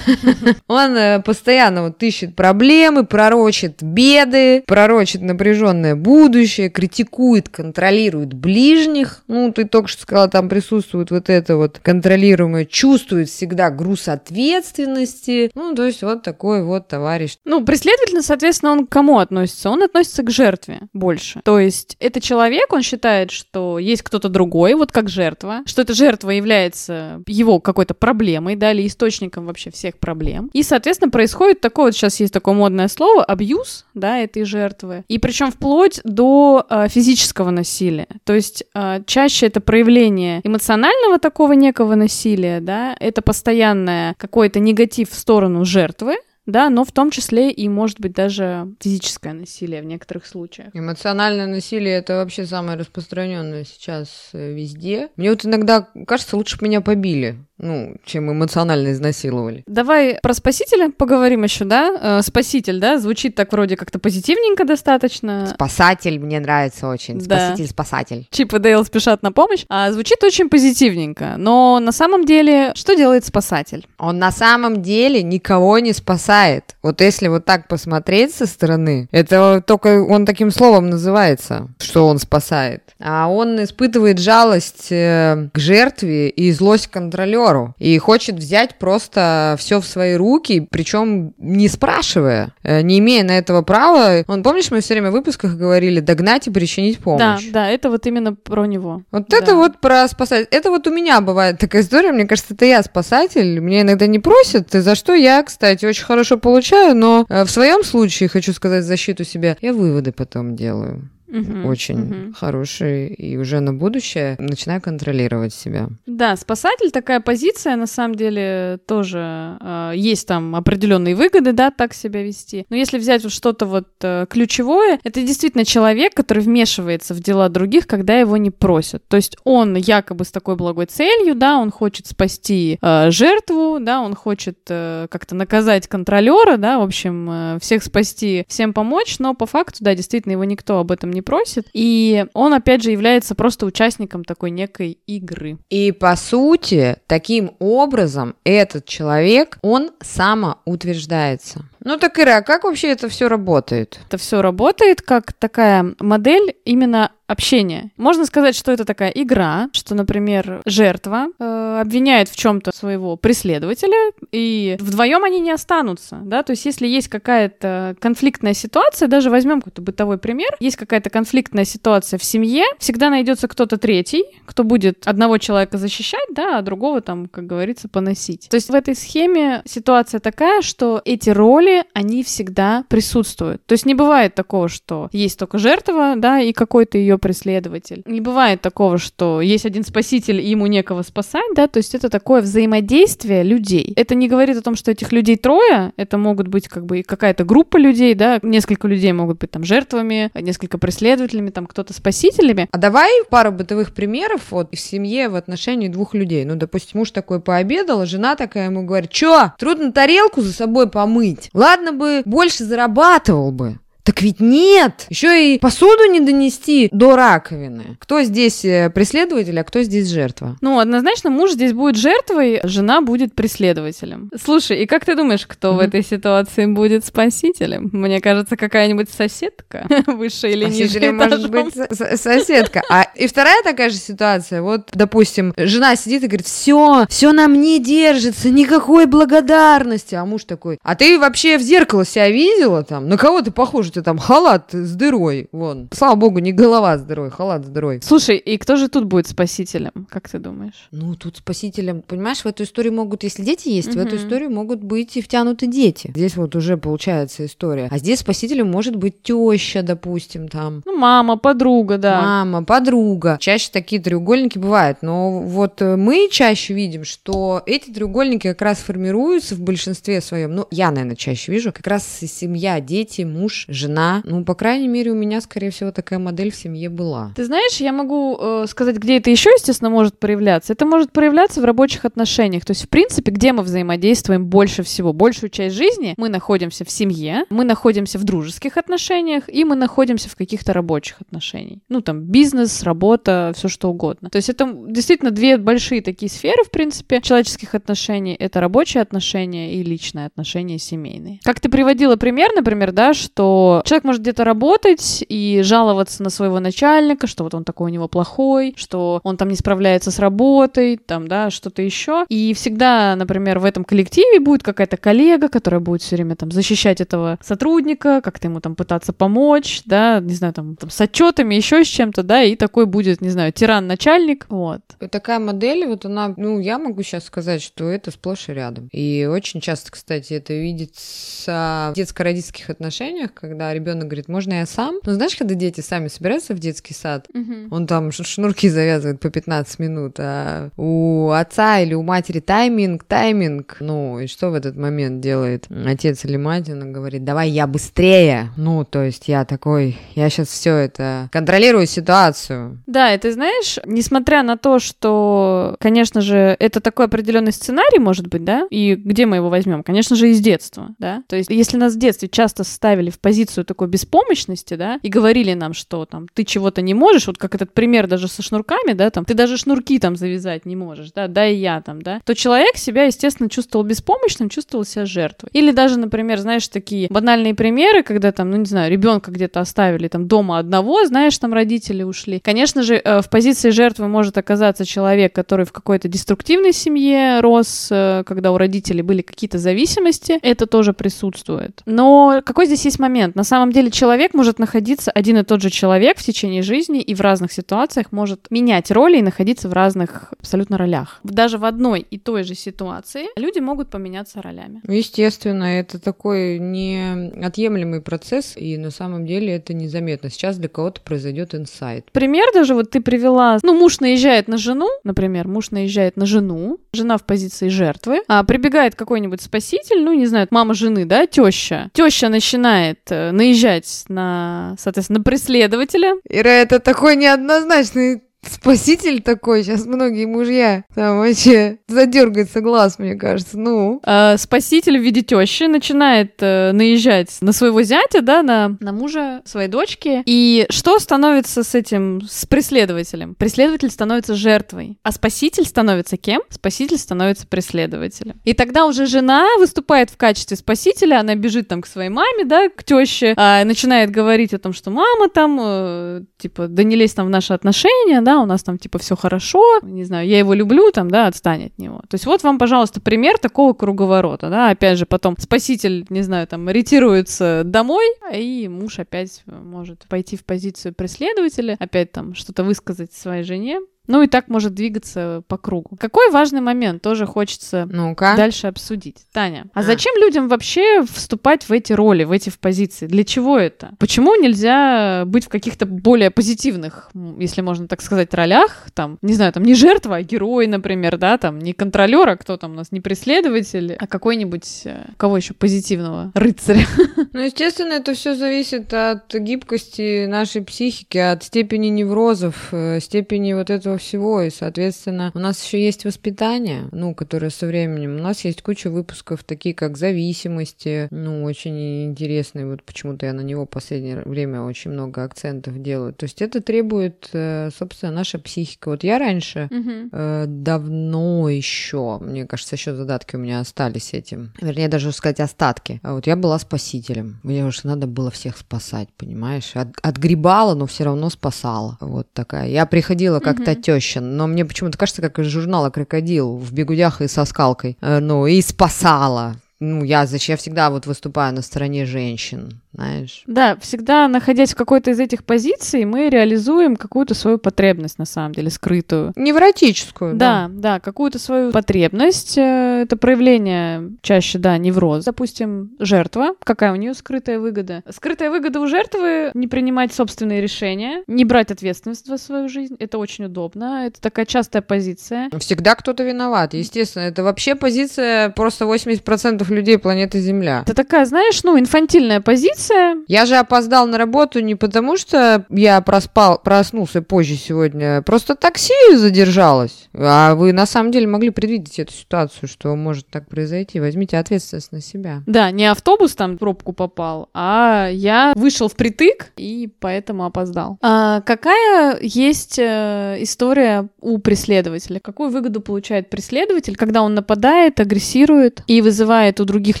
Он 0.68 0.96
э, 0.96 1.22
постоянно 1.22 1.84
вот 1.84 2.02
ищет 2.02 2.34
проблемы, 2.34 3.04
пророчит 3.04 3.82
беды, 3.82 4.62
пророчит 4.66 5.22
напряженное 5.22 5.94
будущее, 5.94 6.70
критикует, 6.70 7.48
контролирует 7.48 8.34
ближних. 8.34 9.22
Ну, 9.28 9.52
ты 9.52 9.64
только 9.64 9.88
что 9.88 10.02
сказала, 10.02 10.28
там 10.28 10.48
присутствует 10.48 11.10
вот 11.10 11.30
это 11.30 11.56
вот 11.56 11.78
контролируемое, 11.82 12.64
чувствует 12.64 13.28
всегда 13.28 13.70
груз 13.70 14.08
ответственности. 14.08 15.50
Ну, 15.54 15.74
то 15.74 15.84
есть 15.84 16.02
вот 16.02 16.22
такой 16.22 16.62
вот 16.62 16.88
товарищ. 16.88 17.36
Ну, 17.44 17.64
преследовательно, 17.64 18.22
соответственно, 18.22 18.72
он 18.72 18.86
к 18.86 18.90
кому 18.90 19.18
относится? 19.18 19.70
Он 19.70 19.82
относится 19.82 20.22
к 20.22 20.30
жертве 20.30 20.80
больше. 20.92 21.40
То 21.44 21.58
есть 21.58 21.96
это 22.00 22.20
человек, 22.20 22.72
он 22.72 22.82
считает, 22.82 23.30
что 23.30 23.78
есть 23.78 24.02
кто-то 24.02 24.28
другой, 24.28 24.74
вот 24.74 24.92
как 24.92 25.08
жертва, 25.08 25.37
что 25.66 25.82
эта 25.82 25.94
жертва 25.94 26.30
является 26.30 27.22
его 27.26 27.60
какой-то 27.60 27.94
проблемой, 27.94 28.56
да, 28.56 28.72
или 28.72 28.86
источником 28.86 29.46
вообще 29.46 29.70
всех 29.70 29.98
проблем. 29.98 30.50
И, 30.52 30.62
соответственно, 30.62 31.10
происходит 31.10 31.60
такое, 31.60 31.86
вот 31.86 31.94
сейчас 31.94 32.20
есть 32.20 32.32
такое 32.32 32.54
модное 32.54 32.88
слово, 32.88 33.24
абьюз, 33.24 33.86
да, 33.94 34.18
этой 34.18 34.44
жертвы. 34.44 35.04
И 35.08 35.18
причем 35.18 35.50
вплоть 35.50 36.00
до 36.04 36.66
э, 36.68 36.88
физического 36.88 37.50
насилия. 37.50 38.08
То 38.24 38.34
есть 38.34 38.64
э, 38.74 39.02
чаще 39.06 39.46
это 39.46 39.60
проявление 39.60 40.40
эмоционального 40.44 41.18
такого 41.18 41.52
некого 41.52 41.94
насилия, 41.94 42.60
да, 42.60 42.96
это 42.98 43.22
постоянное 43.22 44.14
какой-то 44.18 44.60
негатив 44.60 45.10
в 45.10 45.14
сторону 45.14 45.64
жертвы, 45.64 46.16
да, 46.48 46.70
но 46.70 46.84
в 46.84 46.92
том 46.92 47.10
числе 47.10 47.50
и, 47.50 47.68
может 47.68 48.00
быть, 48.00 48.14
даже 48.14 48.74
физическое 48.80 49.34
насилие 49.34 49.82
в 49.82 49.84
некоторых 49.84 50.26
случаях. 50.26 50.70
Эмоциональное 50.74 51.46
насилие 51.46 51.94
это 51.94 52.16
вообще 52.16 52.46
самое 52.46 52.78
распространенное 52.78 53.64
сейчас 53.64 54.30
э, 54.32 54.54
везде. 54.54 55.10
Мне 55.16 55.30
вот 55.30 55.44
иногда 55.44 55.88
кажется, 56.06 56.38
лучше 56.38 56.58
бы 56.58 56.66
меня 56.66 56.80
побили 56.80 57.38
ну, 57.58 57.96
чем 58.04 58.30
эмоционально 58.30 58.92
изнасиловали. 58.92 59.64
Давай 59.66 60.18
про 60.22 60.34
спасителя 60.34 60.90
поговорим 60.90 61.42
еще, 61.42 61.64
да? 61.64 62.18
Э, 62.18 62.22
спаситель, 62.22 62.78
да, 62.78 62.98
звучит 62.98 63.34
так 63.34 63.52
вроде 63.52 63.76
как-то 63.76 63.98
позитивненько 63.98 64.64
достаточно. 64.64 65.46
Спасатель 65.54 66.18
мне 66.18 66.40
нравится 66.40 66.88
очень. 66.88 67.20
Спаситель-спасатель. 67.20 68.28
Да. 68.30 68.36
Чип 68.36 68.54
и 68.54 68.58
Дейл 68.58 68.84
спешат 68.84 69.22
на 69.22 69.32
помощь. 69.32 69.64
А 69.68 69.90
звучит 69.92 70.22
очень 70.22 70.48
позитивненько. 70.48 71.34
Но 71.36 71.80
на 71.80 71.92
самом 71.92 72.24
деле, 72.24 72.72
что 72.74 72.94
делает 72.94 73.24
спасатель? 73.24 73.86
Он 73.98 74.18
на 74.18 74.30
самом 74.30 74.82
деле 74.82 75.22
никого 75.22 75.78
не 75.78 75.92
спасает. 75.92 76.76
Вот 76.82 77.00
если 77.00 77.28
вот 77.28 77.44
так 77.44 77.68
посмотреть 77.68 78.34
со 78.34 78.46
стороны, 78.46 79.08
это 79.10 79.62
только 79.66 80.02
он 80.02 80.26
таким 80.26 80.50
словом 80.50 80.90
называется, 80.90 81.68
что 81.80 82.06
он 82.06 82.18
спасает. 82.18 82.82
А 83.00 83.28
он 83.28 83.62
испытывает 83.62 84.18
жалость 84.18 84.88
э, 84.90 85.48
к 85.52 85.58
жертве 85.58 86.28
и 86.28 86.52
злость 86.52 86.88
контролера 86.88 87.47
контролеру 87.48 87.74
и 87.78 87.98
хочет 87.98 88.36
взять 88.36 88.78
просто 88.78 89.56
все 89.58 89.80
в 89.80 89.86
свои 89.86 90.14
руки, 90.14 90.66
причем 90.70 91.34
не 91.38 91.68
спрашивая, 91.68 92.52
э, 92.62 92.82
не 92.82 92.98
имея 92.98 93.24
на 93.24 93.38
этого 93.38 93.62
права. 93.62 94.24
Он, 94.26 94.42
помнишь, 94.42 94.70
мы 94.70 94.80
все 94.80 94.94
время 94.94 95.10
в 95.10 95.14
выпусках 95.14 95.56
говорили 95.56 96.00
догнать 96.00 96.46
и 96.46 96.50
причинить 96.50 96.98
помощь. 96.98 97.46
Да, 97.46 97.64
да, 97.64 97.70
это 97.70 97.90
вот 97.90 98.06
именно 98.06 98.34
про 98.34 98.66
него. 98.66 99.02
Вот 99.10 99.28
да. 99.28 99.38
это 99.38 99.54
вот 99.54 99.80
про 99.80 100.08
спасатель. 100.08 100.48
Это 100.50 100.70
вот 100.70 100.86
у 100.86 100.94
меня 100.94 101.20
бывает 101.20 101.58
такая 101.58 101.82
история, 101.82 102.12
мне 102.12 102.26
кажется, 102.26 102.54
это 102.54 102.64
я 102.64 102.82
спасатель. 102.82 103.60
Мне 103.60 103.82
иногда 103.82 104.06
не 104.06 104.18
просят, 104.18 104.70
за 104.72 104.94
что 104.94 105.14
я, 105.14 105.42
кстати, 105.42 105.84
очень 105.86 106.04
хорошо 106.04 106.38
получаю, 106.38 106.94
но 106.94 107.26
э, 107.28 107.44
в 107.44 107.50
своем 107.50 107.84
случае, 107.84 108.28
хочу 108.28 108.52
сказать 108.52 108.84
защиту 108.84 109.24
себя, 109.24 109.56
я 109.60 109.72
выводы 109.72 110.12
потом 110.12 110.56
делаю 110.56 111.08
угу, 111.28 111.68
очень 111.68 112.00
угу. 112.00 112.32
хороший, 112.34 113.08
и 113.08 113.36
уже 113.36 113.60
на 113.60 113.72
будущее 113.72 114.36
начинаю 114.38 114.80
контролировать 114.80 115.54
себя. 115.54 115.88
Да, 116.06 116.36
спасатель 116.36 116.90
такая 116.90 117.20
позиция, 117.20 117.76
на 117.76 117.86
самом 117.86 118.14
деле, 118.14 118.78
тоже 118.86 119.58
э, 119.60 119.92
есть 119.94 120.26
там 120.26 120.54
определенные 120.54 121.14
выгоды, 121.14 121.52
да, 121.52 121.70
так 121.70 121.94
себя 121.94 122.22
вести. 122.22 122.66
Но 122.70 122.76
если 122.76 122.98
взять 122.98 123.22
вот 123.24 123.32
что-то 123.32 123.66
вот 123.66 123.88
э, 124.02 124.26
ключевое, 124.28 124.98
это 125.04 125.22
действительно 125.22 125.64
человек, 125.64 126.14
который 126.14 126.42
вмешивается 126.42 127.14
в 127.14 127.20
дела 127.20 127.48
других, 127.48 127.86
когда 127.86 128.18
его 128.18 128.36
не 128.36 128.50
просят. 128.50 129.06
То 129.08 129.16
есть 129.16 129.36
он 129.44 129.76
якобы 129.76 130.24
с 130.24 130.30
такой 130.30 130.56
благой 130.56 130.86
целью, 130.86 131.34
да, 131.34 131.58
он 131.58 131.70
хочет 131.70 132.06
спасти 132.06 132.78
э, 132.80 133.10
жертву, 133.10 133.78
да, 133.80 134.00
он 134.00 134.14
хочет 134.14 134.58
э, 134.68 135.06
как-то 135.10 135.34
наказать 135.34 135.86
контролера, 135.88 136.56
да, 136.56 136.78
в 136.78 136.82
общем, 136.82 137.28
э, 137.30 137.58
всех 137.60 137.82
спасти, 137.82 138.44
всем 138.48 138.72
помочь, 138.72 139.18
но 139.18 139.34
по 139.34 139.46
факту, 139.46 139.78
да, 139.80 139.94
действительно 139.94 140.32
его 140.32 140.44
никто 140.44 140.78
об 140.78 140.90
этом 140.90 141.12
не 141.12 141.17
не 141.18 141.22
просит. 141.22 141.66
И 141.72 142.26
он, 142.32 142.54
опять 142.54 142.82
же, 142.82 142.92
является 142.92 143.34
просто 143.34 143.66
участником 143.66 144.24
такой 144.24 144.50
некой 144.50 144.98
игры. 145.06 145.58
И, 145.68 145.90
по 145.90 146.14
сути, 146.14 146.96
таким 147.08 147.56
образом 147.58 148.36
этот 148.44 148.86
человек, 148.86 149.58
он 149.62 149.90
самоутверждается. 150.00 151.64
Ну 151.84 151.96
так, 151.96 152.18
Ира, 152.18 152.36
а 152.36 152.42
как 152.42 152.64
вообще 152.64 152.88
это 152.88 153.08
все 153.08 153.28
работает? 153.28 153.98
Это 154.06 154.16
все 154.16 154.42
работает 154.42 155.02
как 155.02 155.32
такая 155.32 155.94
модель 155.98 156.54
именно 156.64 157.10
общения. 157.28 157.92
Можно 157.96 158.24
сказать, 158.24 158.56
что 158.56 158.72
это 158.72 158.84
такая 158.84 159.10
игра, 159.10 159.68
что, 159.72 159.94
например, 159.94 160.62
жертва 160.64 161.28
э, 161.38 161.78
обвиняет 161.80 162.28
в 162.28 162.36
чем-то 162.36 162.74
своего 162.74 163.16
преследователя, 163.16 164.12
и 164.32 164.76
вдвоем 164.80 165.22
они 165.24 165.38
не 165.38 165.50
останутся, 165.50 166.20
да, 166.24 166.42
то 166.42 166.52
есть 166.52 166.64
если 166.64 166.86
есть 166.86 167.08
какая-то 167.08 167.96
конфликтная 168.00 168.54
ситуация, 168.54 169.08
даже 169.08 169.30
возьмем 169.30 169.60
какой-то 169.60 169.82
бытовой 169.82 170.18
пример, 170.18 170.56
есть 170.58 170.76
какая-то 170.76 171.10
конфликтная 171.10 171.64
ситуация 171.64 172.18
в 172.18 172.24
семье, 172.24 172.64
всегда 172.78 173.10
найдется 173.10 173.46
кто-то 173.46 173.76
третий, 173.76 174.24
кто 174.46 174.64
будет 174.64 175.06
одного 175.06 175.36
человека 175.36 175.76
защищать, 175.76 176.28
да, 176.30 176.58
а 176.58 176.62
другого 176.62 177.02
там, 177.02 177.28
как 177.28 177.46
говорится, 177.46 177.88
поносить. 177.88 178.48
То 178.48 178.56
есть 178.56 178.70
в 178.70 178.74
этой 178.74 178.94
схеме 178.94 179.62
ситуация 179.66 180.20
такая, 180.20 180.62
что 180.62 181.02
эти 181.04 181.28
роли 181.28 181.84
они 181.92 182.24
всегда 182.24 182.84
присутствуют. 182.88 183.64
То 183.66 183.72
есть 183.72 183.84
не 183.84 183.94
бывает 183.94 184.34
такого, 184.34 184.68
что 184.68 185.10
есть 185.12 185.38
только 185.38 185.58
жертва, 185.58 186.14
да, 186.16 186.40
и 186.40 186.52
какой-то 186.52 186.96
ее 186.96 187.17
преследователь. 187.18 188.02
Не 188.06 188.20
бывает 188.20 188.60
такого, 188.60 188.98
что 188.98 189.40
есть 189.40 189.66
один 189.66 189.84
спаситель, 189.84 190.40
и 190.40 190.50
ему 190.50 190.66
некого 190.66 191.02
спасать, 191.02 191.54
да, 191.54 191.68
то 191.68 191.78
есть 191.78 191.94
это 191.94 192.08
такое 192.08 192.40
взаимодействие 192.40 193.42
людей. 193.42 193.92
Это 193.96 194.14
не 194.14 194.28
говорит 194.28 194.56
о 194.56 194.62
том, 194.62 194.76
что 194.76 194.90
этих 194.90 195.12
людей 195.12 195.36
трое, 195.36 195.92
это 195.96 196.18
могут 196.18 196.48
быть 196.48 196.68
как 196.68 196.86
бы 196.86 197.02
какая-то 197.02 197.44
группа 197.44 197.76
людей, 197.76 198.14
да, 198.14 198.38
несколько 198.42 198.88
людей 198.88 199.12
могут 199.12 199.38
быть 199.38 199.50
там 199.50 199.64
жертвами, 199.64 200.30
несколько 200.34 200.78
преследователями, 200.78 201.50
там 201.50 201.66
кто-то 201.66 201.92
спасителями. 201.92 202.68
А 202.70 202.78
давай 202.78 203.10
пару 203.30 203.52
бытовых 203.52 203.94
примеров 203.94 204.50
вот 204.50 204.74
в 204.74 204.78
семье 204.78 205.28
в 205.28 205.34
отношении 205.34 205.88
двух 205.88 206.14
людей. 206.14 206.44
Ну, 206.44 206.56
допустим, 206.56 207.00
муж 207.00 207.10
такой 207.10 207.40
пообедал, 207.40 208.00
а 208.00 208.06
жена 208.06 208.34
такая 208.36 208.66
ему 208.66 208.84
говорит, 208.84 209.10
чё, 209.10 209.52
трудно 209.58 209.92
тарелку 209.92 210.40
за 210.40 210.52
собой 210.52 210.88
помыть? 210.88 211.50
Ладно 211.52 211.92
бы 211.92 212.22
больше 212.24 212.64
зарабатывал 212.64 213.52
бы. 213.52 213.78
Так 214.08 214.22
ведь 214.22 214.40
нет! 214.40 215.04
Еще 215.10 215.54
и 215.54 215.58
посуду 215.58 216.06
не 216.10 216.20
донести 216.20 216.88
до 216.92 217.14
раковины. 217.14 217.98
Кто 217.98 218.22
здесь 218.22 218.64
э, 218.64 218.88
преследователь, 218.88 219.60
а 219.60 219.64
кто 219.64 219.82
здесь 219.82 220.08
жертва? 220.08 220.56
Ну, 220.62 220.78
однозначно, 220.78 221.28
муж 221.28 221.50
здесь 221.52 221.74
будет 221.74 221.96
жертвой, 221.96 222.60
жена 222.64 223.02
будет 223.02 223.34
преследователем. 223.34 224.30
Слушай, 224.42 224.78
и 224.82 224.86
как 224.86 225.04
ты 225.04 225.14
думаешь, 225.14 225.46
кто 225.46 225.72
mm-hmm. 225.72 225.76
в 225.76 225.80
этой 225.80 226.02
ситуации 226.02 226.64
будет 226.64 227.04
спасителем? 227.04 227.90
Мне 227.92 228.22
кажется, 228.22 228.56
какая-нибудь 228.56 229.10
соседка 229.10 229.86
выше 230.06 230.52
или 230.52 230.64
ниже 230.64 231.12
может 231.12 231.50
быть 231.50 231.74
соседка. 231.74 232.82
А 232.88 233.08
и 233.14 233.26
вторая 233.26 233.62
такая 233.62 233.90
же 233.90 233.96
ситуация. 233.96 234.62
Вот, 234.62 234.88
допустим, 234.94 235.52
жена 235.58 235.96
сидит 235.96 236.24
и 236.24 236.28
говорит, 236.28 236.46
все, 236.46 237.04
все 237.10 237.32
на 237.32 237.46
мне 237.46 237.78
держится, 237.78 238.48
никакой 238.48 239.04
благодарности. 239.04 240.14
А 240.14 240.24
муж 240.24 240.44
такой, 240.44 240.78
а 240.82 240.94
ты 240.94 241.18
вообще 241.18 241.58
в 241.58 241.60
зеркало 241.60 242.06
себя 242.06 242.30
видела 242.30 242.84
там? 242.84 243.06
На 243.10 243.18
кого 243.18 243.42
ты 243.42 243.50
похожа? 243.50 243.97
Тебе 243.98 244.04
там 244.04 244.18
халат 244.18 244.72
с 244.72 244.94
дырой, 244.94 245.48
вон. 245.52 245.88
Слава 245.92 246.14
богу, 246.14 246.38
не 246.38 246.52
голова 246.52 246.98
с 246.98 247.02
дырой, 247.02 247.30
халат 247.30 247.64
с 247.64 247.68
дырой. 247.68 248.00
Слушай, 248.02 248.36
и 248.36 248.56
кто 248.58 248.76
же 248.76 248.88
тут 248.88 249.04
будет 249.04 249.26
спасителем, 249.26 250.06
как 250.08 250.28
ты 250.28 250.38
думаешь? 250.38 250.88
Ну, 250.92 251.14
тут 251.14 251.38
спасителем, 251.38 252.02
понимаешь, 252.02 252.38
в 252.38 252.46
эту 252.46 252.62
историю 252.62 252.94
могут, 252.94 253.24
если 253.24 253.42
дети 253.44 253.68
есть, 253.68 253.88
угу. 253.88 253.98
в 253.98 254.00
эту 254.00 254.16
историю 254.16 254.50
могут 254.50 254.82
быть 254.82 255.16
и 255.16 255.20
втянуты 255.20 255.66
дети. 255.66 256.12
Здесь 256.14 256.36
вот 256.36 256.54
уже 256.56 256.76
получается 256.76 257.44
история. 257.44 257.88
А 257.90 257.98
здесь 257.98 258.20
спасителем 258.20 258.70
может 258.70 258.96
быть 258.96 259.22
теща, 259.22 259.82
допустим, 259.82 260.48
там. 260.48 260.82
Ну, 260.84 260.96
мама, 260.96 261.36
подруга, 261.36 261.98
да. 261.98 262.22
Мама, 262.22 262.64
подруга. 262.64 263.38
Чаще 263.40 263.70
такие 263.72 264.00
треугольники 264.00 264.58
бывают, 264.58 264.98
но 265.02 265.40
вот 265.40 265.82
э, 265.82 265.96
мы 265.96 266.28
чаще 266.30 266.74
видим, 266.74 267.04
что 267.04 267.62
эти 267.66 267.90
треугольники 267.90 268.48
как 268.48 268.62
раз 268.62 268.78
формируются 268.78 269.54
в 269.54 269.60
большинстве 269.60 270.20
своем, 270.20 270.54
ну, 270.54 270.66
я, 270.70 270.90
наверное, 270.90 271.16
чаще 271.16 271.52
вижу, 271.52 271.72
как 271.72 271.86
раз 271.86 272.04
семья, 272.20 272.80
дети, 272.80 273.22
муж, 273.22 273.64
жена 273.68 273.87
жена. 273.88 274.22
Ну, 274.24 274.44
по 274.44 274.54
крайней 274.54 274.88
мере, 274.88 275.10
у 275.10 275.14
меня, 275.14 275.40
скорее 275.40 275.70
всего, 275.70 275.90
такая 275.90 276.18
модель 276.18 276.50
в 276.50 276.56
семье 276.56 276.88
была. 276.88 277.32
Ты 277.34 277.44
знаешь, 277.44 277.76
я 277.76 277.92
могу 277.92 278.38
э, 278.38 278.64
сказать, 278.68 278.96
где 278.96 279.16
это 279.16 279.30
еще, 279.30 279.50
естественно, 279.50 279.90
может 279.90 280.18
проявляться. 280.18 280.72
Это 280.72 280.86
может 280.86 281.12
проявляться 281.12 281.60
в 281.60 281.64
рабочих 281.64 282.04
отношениях. 282.04 282.64
То 282.64 282.72
есть, 282.72 282.84
в 282.84 282.88
принципе, 282.88 283.32
где 283.32 283.52
мы 283.52 283.62
взаимодействуем 283.62 284.46
больше 284.46 284.82
всего. 284.82 285.12
Большую 285.12 285.50
часть 285.50 285.74
жизни 285.74 286.14
мы 286.16 286.28
находимся 286.28 286.84
в 286.84 286.90
семье, 286.90 287.44
мы 287.50 287.64
находимся 287.64 288.18
в 288.18 288.24
дружеских 288.24 288.76
отношениях, 288.76 289.44
и 289.48 289.64
мы 289.64 289.74
находимся 289.74 290.28
в 290.28 290.36
каких-то 290.36 290.72
рабочих 290.72 291.20
отношениях. 291.20 291.80
Ну, 291.88 292.00
там, 292.00 292.20
бизнес, 292.20 292.82
работа, 292.82 293.52
все 293.56 293.68
что 293.68 293.90
угодно. 293.90 294.28
То 294.30 294.36
есть, 294.36 294.48
это 294.48 294.70
действительно 294.88 295.30
две 295.30 295.56
большие 295.56 296.02
такие 296.02 296.30
сферы, 296.30 296.62
в 296.64 296.70
принципе, 296.70 297.20
человеческих 297.20 297.74
отношений. 297.74 298.36
Это 298.38 298.60
рабочие 298.60 299.02
отношения 299.02 299.74
и 299.74 299.82
личные 299.82 300.26
отношения 300.26 300.78
семейные. 300.78 301.40
Как 301.42 301.60
ты 301.60 301.68
приводила 301.68 302.16
пример, 302.16 302.50
например, 302.54 302.92
да, 302.92 303.14
что 303.14 303.77
человек 303.84 304.04
может 304.04 304.22
где-то 304.22 304.44
работать 304.44 305.24
и 305.28 305.60
жаловаться 305.62 306.22
на 306.22 306.30
своего 306.30 306.60
начальника, 306.60 307.26
что 307.26 307.44
вот 307.44 307.54
он 307.54 307.64
такой 307.64 307.90
у 307.90 307.94
него 307.94 308.08
плохой, 308.08 308.74
что 308.76 309.20
он 309.24 309.36
там 309.36 309.48
не 309.48 309.56
справляется 309.56 310.10
с 310.10 310.18
работой, 310.18 310.96
там, 310.96 311.28
да, 311.28 311.50
что-то 311.50 311.82
еще. 311.82 312.24
И 312.28 312.54
всегда, 312.54 313.14
например, 313.16 313.58
в 313.58 313.64
этом 313.64 313.84
коллективе 313.84 314.40
будет 314.40 314.62
какая-то 314.62 314.96
коллега, 314.96 315.48
которая 315.48 315.80
будет 315.80 316.02
все 316.02 316.16
время 316.16 316.36
там 316.36 316.50
защищать 316.50 317.00
этого 317.00 317.38
сотрудника, 317.42 318.20
как-то 318.20 318.48
ему 318.48 318.60
там 318.60 318.74
пытаться 318.74 319.12
помочь, 319.12 319.82
да, 319.84 320.20
не 320.20 320.34
знаю, 320.34 320.54
там, 320.54 320.76
там 320.76 320.90
с 320.90 321.00
отчетами, 321.00 321.54
еще 321.54 321.84
с 321.84 321.88
чем-то, 321.88 322.22
да, 322.22 322.42
и 322.42 322.56
такой 322.56 322.86
будет, 322.86 323.20
не 323.20 323.30
знаю, 323.30 323.52
тиран-начальник, 323.52 324.46
вот. 324.48 324.80
Такая 325.10 325.38
модель, 325.38 325.86
вот 325.86 326.04
она, 326.04 326.34
ну, 326.36 326.58
я 326.58 326.78
могу 326.78 327.02
сейчас 327.02 327.24
сказать, 327.24 327.62
что 327.62 327.88
это 327.88 328.10
сплошь 328.10 328.48
и 328.48 328.52
рядом. 328.52 328.88
И 328.92 329.28
очень 329.30 329.60
часто, 329.60 329.92
кстати, 329.92 330.34
это 330.34 330.52
видится 330.52 331.90
в 331.92 331.96
детско-родительских 331.96 332.70
отношениях, 332.70 333.34
когда 333.34 333.57
ребенок 333.72 334.04
говорит, 334.04 334.28
можно 334.28 334.54
я 334.54 334.66
сам? 334.66 334.98
Ну, 335.04 335.12
знаешь, 335.12 335.36
когда 335.36 335.54
дети 335.54 335.80
сами 335.80 336.08
собираются 336.08 336.54
в 336.54 336.58
детский 336.58 336.94
сад, 336.94 337.26
угу. 337.32 337.68
он 337.70 337.86
там 337.86 338.12
шнурки 338.12 338.68
завязывает 338.68 339.20
по 339.20 339.30
15 339.30 339.78
минут, 339.78 340.16
а 340.18 340.70
у 340.76 341.30
отца 341.30 341.80
или 341.80 341.94
у 341.94 342.02
матери 342.02 342.40
тайминг, 342.40 343.04
тайминг. 343.04 343.76
Ну, 343.80 344.20
и 344.20 344.26
что 344.26 344.50
в 344.50 344.54
этот 344.54 344.76
момент 344.76 345.20
делает 345.20 345.66
отец 345.86 346.24
или 346.24 346.36
мать? 346.36 346.68
Он 346.68 346.92
говорит, 346.92 347.24
давай 347.24 347.50
я 347.50 347.66
быстрее. 347.66 348.50
Ну, 348.56 348.84
то 348.84 349.02
есть 349.02 349.28
я 349.28 349.44
такой, 349.44 349.98
я 350.14 350.30
сейчас 350.30 350.48
все 350.48 350.76
это 350.76 351.28
контролирую 351.32 351.86
ситуацию. 351.86 352.82
Да, 352.86 353.12
и 353.12 353.18
ты 353.18 353.32
знаешь, 353.32 353.78
несмотря 353.84 354.42
на 354.42 354.56
то, 354.56 354.78
что, 354.78 355.76
конечно 355.80 356.20
же, 356.20 356.56
это 356.58 356.80
такой 356.80 357.06
определенный 357.06 357.52
сценарий, 357.52 357.98
может 357.98 358.28
быть, 358.28 358.44
да, 358.44 358.66
и 358.70 358.94
где 358.94 359.26
мы 359.26 359.36
его 359.36 359.48
возьмем? 359.48 359.82
Конечно 359.82 360.16
же, 360.16 360.30
из 360.30 360.40
детства, 360.40 360.94
да. 360.98 361.22
То 361.28 361.36
есть, 361.36 361.50
если 361.50 361.76
нас 361.76 361.94
в 361.94 361.98
детстве 361.98 362.28
часто 362.28 362.64
ставили 362.64 363.10
в 363.10 363.18
позицию 363.18 363.47
позицию 363.48 363.64
такой 363.64 363.88
беспомощности, 363.88 364.74
да, 364.74 365.00
и 365.02 365.08
говорили 365.08 365.54
нам, 365.54 365.72
что 365.74 366.04
там 366.04 366.26
ты 366.34 366.44
чего-то 366.44 366.82
не 366.82 366.94
можешь, 366.94 367.26
вот 367.26 367.38
как 367.38 367.54
этот 367.54 367.72
пример 367.72 368.06
даже 368.06 368.28
со 368.28 368.42
шнурками, 368.42 368.92
да, 368.92 369.10
там, 369.10 369.24
ты 369.24 369.34
даже 369.34 369.56
шнурки 369.56 369.98
там 369.98 370.16
завязать 370.16 370.66
не 370.66 370.76
можешь, 370.76 371.12
да, 371.12 371.28
да 371.28 371.46
и 371.46 371.56
я 371.56 371.80
там, 371.80 372.02
да, 372.02 372.20
то 372.24 372.34
человек 372.34 372.76
себя, 372.76 373.04
естественно, 373.04 373.48
чувствовал 373.48 373.84
беспомощным, 373.84 374.48
чувствовал 374.48 374.84
себя 374.84 375.06
жертвой. 375.06 375.50
Или 375.52 375.72
даже, 375.72 375.98
например, 375.98 376.38
знаешь, 376.38 376.68
такие 376.68 377.08
банальные 377.10 377.54
примеры, 377.54 378.02
когда 378.02 378.32
там, 378.32 378.50
ну 378.50 378.56
не 378.58 378.66
знаю, 378.66 378.90
ребенка 378.90 379.30
где-то 379.30 379.60
оставили 379.60 380.08
там 380.08 380.28
дома 380.28 380.58
одного, 380.58 381.04
знаешь, 381.06 381.38
там 381.38 381.54
родители 381.54 382.02
ушли. 382.02 382.40
Конечно 382.40 382.82
же, 382.82 383.00
э, 383.02 383.20
в 383.22 383.30
позиции 383.30 383.70
жертвы 383.70 384.08
может 384.08 384.36
оказаться 384.36 384.84
человек, 384.84 385.34
который 385.34 385.64
в 385.64 385.72
какой-то 385.72 386.08
деструктивной 386.08 386.72
семье 386.72 387.40
рос, 387.40 387.88
э, 387.90 388.24
когда 388.26 388.52
у 388.52 388.58
родителей 388.58 389.02
были 389.02 389.22
какие-то 389.22 389.58
зависимости, 389.58 390.38
это 390.42 390.66
тоже 390.66 390.92
присутствует. 390.92 391.80
Но 391.86 392.42
какой 392.44 392.66
здесь 392.66 392.84
есть 392.84 392.98
момент? 392.98 393.37
На 393.38 393.44
самом 393.44 393.70
деле 393.70 393.92
человек 393.92 394.34
может 394.34 394.58
находиться, 394.58 395.12
один 395.12 395.38
и 395.38 395.44
тот 395.44 395.62
же 395.62 395.70
человек 395.70 396.18
в 396.18 396.24
течение 396.24 396.62
жизни 396.62 397.00
и 397.00 397.14
в 397.14 397.20
разных 397.20 397.52
ситуациях 397.52 398.10
может 398.10 398.50
менять 398.50 398.90
роли 398.90 399.18
и 399.18 399.22
находиться 399.22 399.68
в 399.68 399.72
разных 399.72 400.34
абсолютно 400.40 400.76
ролях. 400.76 401.20
Даже 401.22 401.56
в 401.56 401.64
одной 401.64 402.00
и 402.00 402.18
той 402.18 402.42
же 402.42 402.56
ситуации 402.56 403.26
люди 403.36 403.60
могут 403.60 403.90
поменяться 403.90 404.42
ролями. 404.42 404.80
Естественно, 404.88 405.62
это 405.62 406.00
такой 406.00 406.58
неотъемлемый 406.58 408.00
процесс, 408.00 408.56
и 408.56 408.76
на 408.76 408.90
самом 408.90 409.24
деле 409.24 409.54
это 409.54 409.72
незаметно. 409.72 410.30
Сейчас 410.30 410.58
для 410.58 410.68
кого-то 410.68 411.00
произойдет 411.02 411.54
инсайт. 411.54 412.10
Пример 412.10 412.46
даже 412.52 412.74
вот 412.74 412.90
ты 412.90 413.00
привела, 413.00 413.60
ну, 413.62 413.72
муж 413.72 414.00
наезжает 414.00 414.48
на 414.48 414.58
жену, 414.58 414.88
например, 415.04 415.46
муж 415.46 415.70
наезжает 415.70 416.16
на 416.16 416.26
жену, 416.26 416.80
жена 416.92 417.16
в 417.16 417.24
позиции 417.24 417.68
жертвы, 417.68 418.22
а 418.26 418.42
прибегает 418.42 418.96
какой-нибудь 418.96 419.42
спаситель, 419.42 420.02
ну, 420.02 420.12
не 420.12 420.26
знаю, 420.26 420.48
мама 420.50 420.74
жены, 420.74 421.04
да, 421.04 421.28
теща. 421.28 421.90
Теща 421.94 422.30
начинает 422.30 422.98
э, 423.10 423.27
наезжать 423.32 424.04
на, 424.08 424.74
соответственно, 424.78 425.18
на 425.18 425.24
преследователя. 425.24 426.14
Ира, 426.28 426.50
это 426.50 426.80
такой 426.80 427.16
неоднозначный 427.16 428.22
Спаситель 428.46 429.20
такой, 429.20 429.62
сейчас 429.62 429.84
многие 429.84 430.26
мужья 430.26 430.84
там 430.94 431.18
вообще 431.18 431.78
задергается 431.88 432.60
глаз, 432.60 432.98
мне 432.98 433.14
кажется, 433.14 433.58
ну. 433.58 434.00
А, 434.04 434.36
спаситель 434.36 434.98
в 434.98 435.02
виде 435.02 435.22
тещи 435.22 435.64
начинает 435.64 436.34
э, 436.40 436.72
наезжать 436.72 437.36
на 437.40 437.52
своего 437.52 437.82
зятя, 437.82 438.22
да, 438.22 438.42
на, 438.42 438.76
на 438.80 438.92
мужа 438.92 439.42
своей 439.44 439.68
дочки. 439.68 440.22
И 440.24 440.66
что 440.70 440.98
становится 440.98 441.64
с 441.64 441.74
этим, 441.74 442.20
с 442.28 442.46
преследователем? 442.46 443.34
Преследователь 443.34 443.90
становится 443.90 444.34
жертвой. 444.34 444.98
А 445.02 445.12
спаситель 445.12 445.64
становится 445.64 446.16
кем? 446.16 446.42
Спаситель 446.48 446.98
становится 446.98 447.46
преследователем. 447.46 448.40
И 448.44 448.54
тогда 448.54 448.86
уже 448.86 449.06
жена 449.06 449.46
выступает 449.58 450.10
в 450.10 450.16
качестве 450.16 450.56
спасителя, 450.56 451.20
она 451.20 451.34
бежит 451.34 451.68
там 451.68 451.82
к 451.82 451.86
своей 451.86 452.10
маме, 452.10 452.44
да, 452.44 452.68
к 452.68 452.84
теще, 452.84 453.34
а, 453.36 453.64
начинает 453.64 454.10
говорить 454.10 454.54
о 454.54 454.58
том, 454.58 454.72
что 454.72 454.90
мама 454.90 455.28
там, 455.28 455.58
э, 455.60 456.22
типа, 456.38 456.68
да 456.68 456.82
не 456.82 456.96
лезь 456.96 457.14
там 457.14 457.26
в 457.26 457.30
наши 457.30 457.52
отношения, 457.52 458.20
да, 458.28 458.40
у 458.40 458.44
нас 458.44 458.62
там 458.62 458.76
типа 458.76 458.98
все 458.98 459.16
хорошо, 459.16 459.62
не 459.80 460.04
знаю, 460.04 460.28
я 460.28 460.38
его 460.38 460.52
люблю, 460.52 460.90
там, 460.92 461.10
да, 461.10 461.28
отстань 461.28 461.64
от 461.66 461.78
него. 461.78 462.00
То 462.10 462.16
есть 462.16 462.26
вот 462.26 462.42
вам, 462.42 462.58
пожалуйста, 462.58 463.00
пример 463.00 463.38
такого 463.38 463.72
круговорота, 463.72 464.50
да, 464.50 464.68
опять 464.68 464.98
же, 464.98 465.06
потом 465.06 465.34
спаситель, 465.38 466.04
не 466.10 466.20
знаю, 466.20 466.46
там, 466.46 466.68
ретируется 466.68 467.62
домой, 467.64 468.04
и 468.34 468.68
муж 468.68 468.98
опять 468.98 469.42
может 469.46 470.04
пойти 470.08 470.36
в 470.36 470.44
позицию 470.44 470.92
преследователя, 470.94 471.76
опять 471.80 472.12
там 472.12 472.34
что-то 472.34 472.64
высказать 472.64 473.14
своей 473.14 473.44
жене, 473.44 473.80
ну 474.08 474.22
и 474.22 474.26
так 474.26 474.48
может 474.48 474.74
двигаться 474.74 475.42
по 475.46 475.56
кругу. 475.56 475.96
Какой 475.98 476.30
важный 476.30 476.60
момент 476.60 477.02
тоже 477.02 477.26
хочется 477.26 477.86
ну 477.90 478.16
дальше 478.18 478.66
обсудить. 478.66 479.18
Таня, 479.32 479.66
а, 479.74 479.80
а 479.80 479.82
зачем 479.82 480.14
людям 480.18 480.48
вообще 480.48 481.04
вступать 481.04 481.68
в 481.68 481.72
эти 481.72 481.92
роли, 481.92 482.24
в 482.24 482.32
эти 482.32 482.50
в 482.50 482.58
позиции? 482.58 483.06
Для 483.06 483.22
чего 483.22 483.58
это? 483.58 483.90
Почему 483.98 484.34
нельзя 484.34 485.24
быть 485.26 485.44
в 485.44 485.48
каких-то 485.48 485.86
более 485.86 486.30
позитивных, 486.30 487.10
если 487.38 487.60
можно 487.60 487.86
так 487.86 488.00
сказать, 488.00 488.32
ролях? 488.34 488.88
Там, 488.94 489.18
не 489.22 489.34
знаю, 489.34 489.52
там 489.52 489.62
не 489.62 489.74
жертва, 489.74 490.16
а 490.16 490.22
герой, 490.22 490.66
например, 490.66 491.18
да, 491.18 491.38
там 491.38 491.58
не 491.58 491.72
контролер, 491.72 492.28
а 492.28 492.36
кто 492.36 492.56
там 492.56 492.72
у 492.72 492.74
нас, 492.74 492.90
не 492.90 493.00
преследователь, 493.00 493.96
а 493.98 494.06
какой-нибудь, 494.06 494.82
э, 494.84 495.04
кого 495.16 495.36
еще 495.36 495.54
позитивного 495.54 496.32
рыцаря. 496.34 496.86
Ну, 497.32 497.40
естественно, 497.40 497.92
это 497.92 498.14
все 498.14 498.34
зависит 498.34 498.92
от 498.94 499.32
гибкости 499.34 500.26
нашей 500.26 500.62
психики, 500.62 501.18
от 501.18 501.44
степени 501.44 501.88
неврозов, 501.88 502.68
э, 502.72 503.00
степени 503.00 503.52
вот 503.52 503.70
этого 503.70 503.97
всего, 503.98 504.42
и, 504.42 504.50
соответственно, 504.50 505.30
у 505.34 505.38
нас 505.38 505.62
еще 505.64 505.82
есть 505.82 506.04
воспитание, 506.04 506.88
ну, 506.92 507.14
которое 507.14 507.50
со 507.50 507.66
временем, 507.66 508.16
у 508.16 508.22
нас 508.22 508.44
есть 508.44 508.62
куча 508.62 508.90
выпусков, 508.90 509.44
такие 509.44 509.74
как 509.74 509.96
зависимости, 509.96 511.08
ну, 511.10 511.44
очень 511.44 512.06
интересные, 512.06 512.66
вот 512.66 512.82
почему-то 512.82 513.26
я 513.26 513.32
на 513.32 513.40
него 513.40 513.64
в 513.64 513.68
последнее 513.68 514.22
время 514.24 514.62
очень 514.62 514.90
много 514.90 515.24
акцентов 515.24 515.80
делаю, 515.82 516.12
то 516.12 516.24
есть 516.24 516.42
это 516.42 516.60
требует, 516.60 517.28
э, 517.32 517.70
собственно, 517.76 518.12
наша 518.12 518.38
психика. 518.38 518.88
Вот 518.90 519.04
я 519.04 519.18
раньше 519.18 519.68
угу. 519.70 520.08
э, 520.12 520.44
давно 520.46 521.48
еще, 521.48 522.18
мне 522.20 522.46
кажется, 522.46 522.76
еще 522.76 522.94
задатки 522.94 523.36
у 523.36 523.38
меня 523.38 523.60
остались 523.60 524.14
этим, 524.14 524.52
вернее, 524.60 524.88
даже 524.88 525.12
сказать 525.12 525.40
остатки, 525.40 526.00
а 526.02 526.14
вот 526.14 526.26
я 526.26 526.36
была 526.36 526.58
спасителем, 526.58 527.40
мне 527.42 527.64
уж 527.64 527.84
надо 527.84 528.06
было 528.06 528.30
всех 528.30 528.56
спасать, 528.56 529.08
понимаешь, 529.16 529.72
От, 529.74 529.88
отгребала, 530.02 530.74
но 530.74 530.86
все 530.86 531.04
равно 531.04 531.30
спасала, 531.30 531.96
вот 532.00 532.32
такая. 532.32 532.68
Я 532.68 532.86
приходила 532.86 533.40
как 533.40 533.56
угу 533.56 533.64
теща, 533.88 534.20
но 534.20 534.46
мне 534.46 534.66
почему-то 534.66 534.98
кажется, 534.98 535.22
как 535.22 535.38
из 535.38 535.46
журнала 535.46 535.88
«Крокодил» 535.88 536.58
в 536.58 536.72
бегудях 536.72 537.22
и 537.22 537.28
со 537.28 537.46
скалкой. 537.46 537.96
Э, 538.02 538.18
ну, 538.18 538.46
и 538.46 538.60
спасала. 538.60 539.56
Ну, 539.80 540.04
я, 540.04 540.26
зачем 540.26 540.54
я 540.54 540.56
всегда 540.58 540.90
вот 540.90 541.06
выступаю 541.06 541.54
на 541.54 541.62
стороне 541.62 542.04
женщин 542.04 542.82
знаешь. 542.92 543.42
Да, 543.46 543.76
всегда 543.80 544.28
находясь 544.28 544.72
в 544.72 544.76
какой-то 544.76 545.10
из 545.10 545.20
этих 545.20 545.44
позиций, 545.44 546.04
мы 546.04 546.28
реализуем 546.28 546.96
какую-то 546.96 547.34
свою 547.34 547.58
потребность, 547.58 548.18
на 548.18 548.24
самом 548.24 548.52
деле, 548.52 548.70
скрытую. 548.70 549.32
Невротическую, 549.36 550.34
да. 550.34 550.68
Да, 550.68 550.94
да, 550.94 551.00
какую-то 551.00 551.38
свою 551.38 551.72
потребность. 551.72 552.56
Э, 552.58 553.02
это 553.02 553.16
проявление 553.16 554.10
чаще, 554.22 554.58
да, 554.58 554.78
невроз. 554.78 555.24
Допустим, 555.24 555.92
жертва. 555.98 556.54
Какая 556.64 556.92
у 556.92 556.96
нее 556.96 557.14
скрытая 557.14 557.58
выгода? 557.58 558.02
Скрытая 558.10 558.50
выгода 558.50 558.80
у 558.80 558.86
жертвы 558.86 559.50
не 559.54 559.68
принимать 559.68 560.12
собственные 560.12 560.60
решения, 560.60 561.22
не 561.26 561.44
брать 561.44 561.70
ответственность 561.70 562.26
за 562.26 562.38
свою 562.38 562.68
жизнь. 562.68 562.96
Это 562.98 563.18
очень 563.18 563.44
удобно. 563.44 564.06
Это 564.06 564.20
такая 564.20 564.46
частая 564.46 564.82
позиция. 564.82 565.50
Всегда 565.58 565.94
кто-то 565.94 566.24
виноват, 566.24 566.74
естественно. 566.74 567.22
Это 567.22 567.42
вообще 567.42 567.74
позиция 567.74 568.50
просто 568.50 568.84
80% 568.86 569.72
людей 569.72 569.98
планеты 569.98 570.40
Земля. 570.40 570.82
Это 570.86 570.94
такая, 570.94 571.24
знаешь, 571.26 571.62
ну, 571.64 571.78
инфантильная 571.78 572.40
позиция, 572.40 572.77
позиция. 572.78 573.18
Я 573.26 573.46
же 573.46 573.56
опоздал 573.56 574.06
на 574.06 574.18
работу 574.18 574.60
не 574.60 574.74
потому, 574.74 575.16
что 575.16 575.64
я 575.70 576.00
проспал, 576.00 576.60
проснулся 576.62 577.22
позже 577.22 577.54
сегодня, 577.54 578.22
просто 578.22 578.54
такси 578.54 578.94
задержалось. 579.14 580.08
А 580.14 580.54
вы 580.54 580.72
на 580.72 580.86
самом 580.86 581.10
деле 581.10 581.26
могли 581.26 581.50
предвидеть 581.50 581.98
эту 581.98 582.12
ситуацию, 582.12 582.68
что 582.68 582.94
может 582.96 583.28
так 583.28 583.48
произойти. 583.48 584.00
Возьмите 584.00 584.38
ответственность 584.38 584.92
на 584.92 585.00
себя. 585.00 585.42
Да, 585.46 585.70
не 585.70 585.86
автобус 585.86 586.34
там 586.34 586.56
в 586.56 586.58
пробку 586.58 586.92
попал, 586.92 587.48
а 587.54 588.08
я 588.10 588.52
вышел 588.54 588.88
впритык 588.88 589.52
и 589.56 589.90
поэтому 590.00 590.44
опоздал. 590.44 590.98
А 591.02 591.40
какая 591.42 592.18
есть 592.20 592.78
э, 592.78 593.36
история 593.40 594.08
у 594.20 594.38
преследователя? 594.38 595.20
Какую 595.20 595.50
выгоду 595.50 595.80
получает 595.80 596.30
преследователь, 596.30 596.96
когда 596.96 597.22
он 597.22 597.34
нападает, 597.34 598.00
агрессирует 598.00 598.82
и 598.86 599.00
вызывает 599.00 599.60
у 599.60 599.64
других 599.64 600.00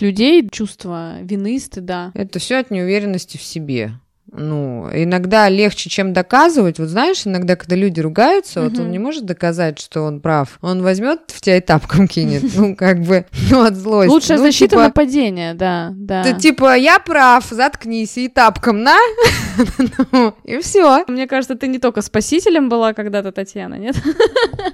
людей 0.00 0.48
чувство 0.50 1.20
вины, 1.20 1.58
стыда? 1.58 2.12
Это 2.14 2.38
все 2.38 2.56
от 2.68 2.70
неуверенности 2.70 3.38
в 3.38 3.42
себе. 3.42 3.92
Ну, 4.30 4.88
иногда 4.92 5.48
легче, 5.48 5.88
чем 5.88 6.12
доказывать. 6.12 6.78
Вот 6.78 6.88
знаешь, 6.88 7.26
иногда, 7.26 7.56
когда 7.56 7.76
люди 7.76 8.00
ругаются, 8.00 8.62
вот 8.62 8.78
он 8.78 8.90
не 8.90 8.98
может 8.98 9.24
доказать, 9.24 9.78
что 9.78 10.02
он 10.02 10.20
прав. 10.20 10.58
Он 10.60 10.82
возьмет 10.82 11.20
в 11.28 11.40
тебя 11.40 11.56
и 11.56 11.60
тапком 11.60 12.06
кинет. 12.06 12.42
Ну, 12.58 12.74
как 12.74 13.02
бы, 13.02 13.24
ну, 13.50 13.62
от 13.62 13.76
злости. 13.76 14.10
Лучшая 14.10 14.38
ну, 14.38 14.44
защита 14.44 14.70
типа, 14.70 14.82
нападения, 14.82 15.54
да, 15.54 15.92
да. 15.94 16.24
Ты 16.24 16.34
типа, 16.34 16.76
я 16.76 16.98
прав, 16.98 17.46
заткнись, 17.48 18.18
и 18.18 18.28
тапком 18.28 18.82
на. 18.82 18.96
ну, 20.12 20.34
и 20.42 20.58
все. 20.58 21.04
Мне 21.06 21.28
кажется, 21.28 21.54
ты 21.54 21.68
не 21.68 21.78
только 21.78 22.02
спасителем 22.02 22.68
была 22.68 22.94
когда-то, 22.94 23.30
Татьяна, 23.30 23.74
нет? 23.76 23.96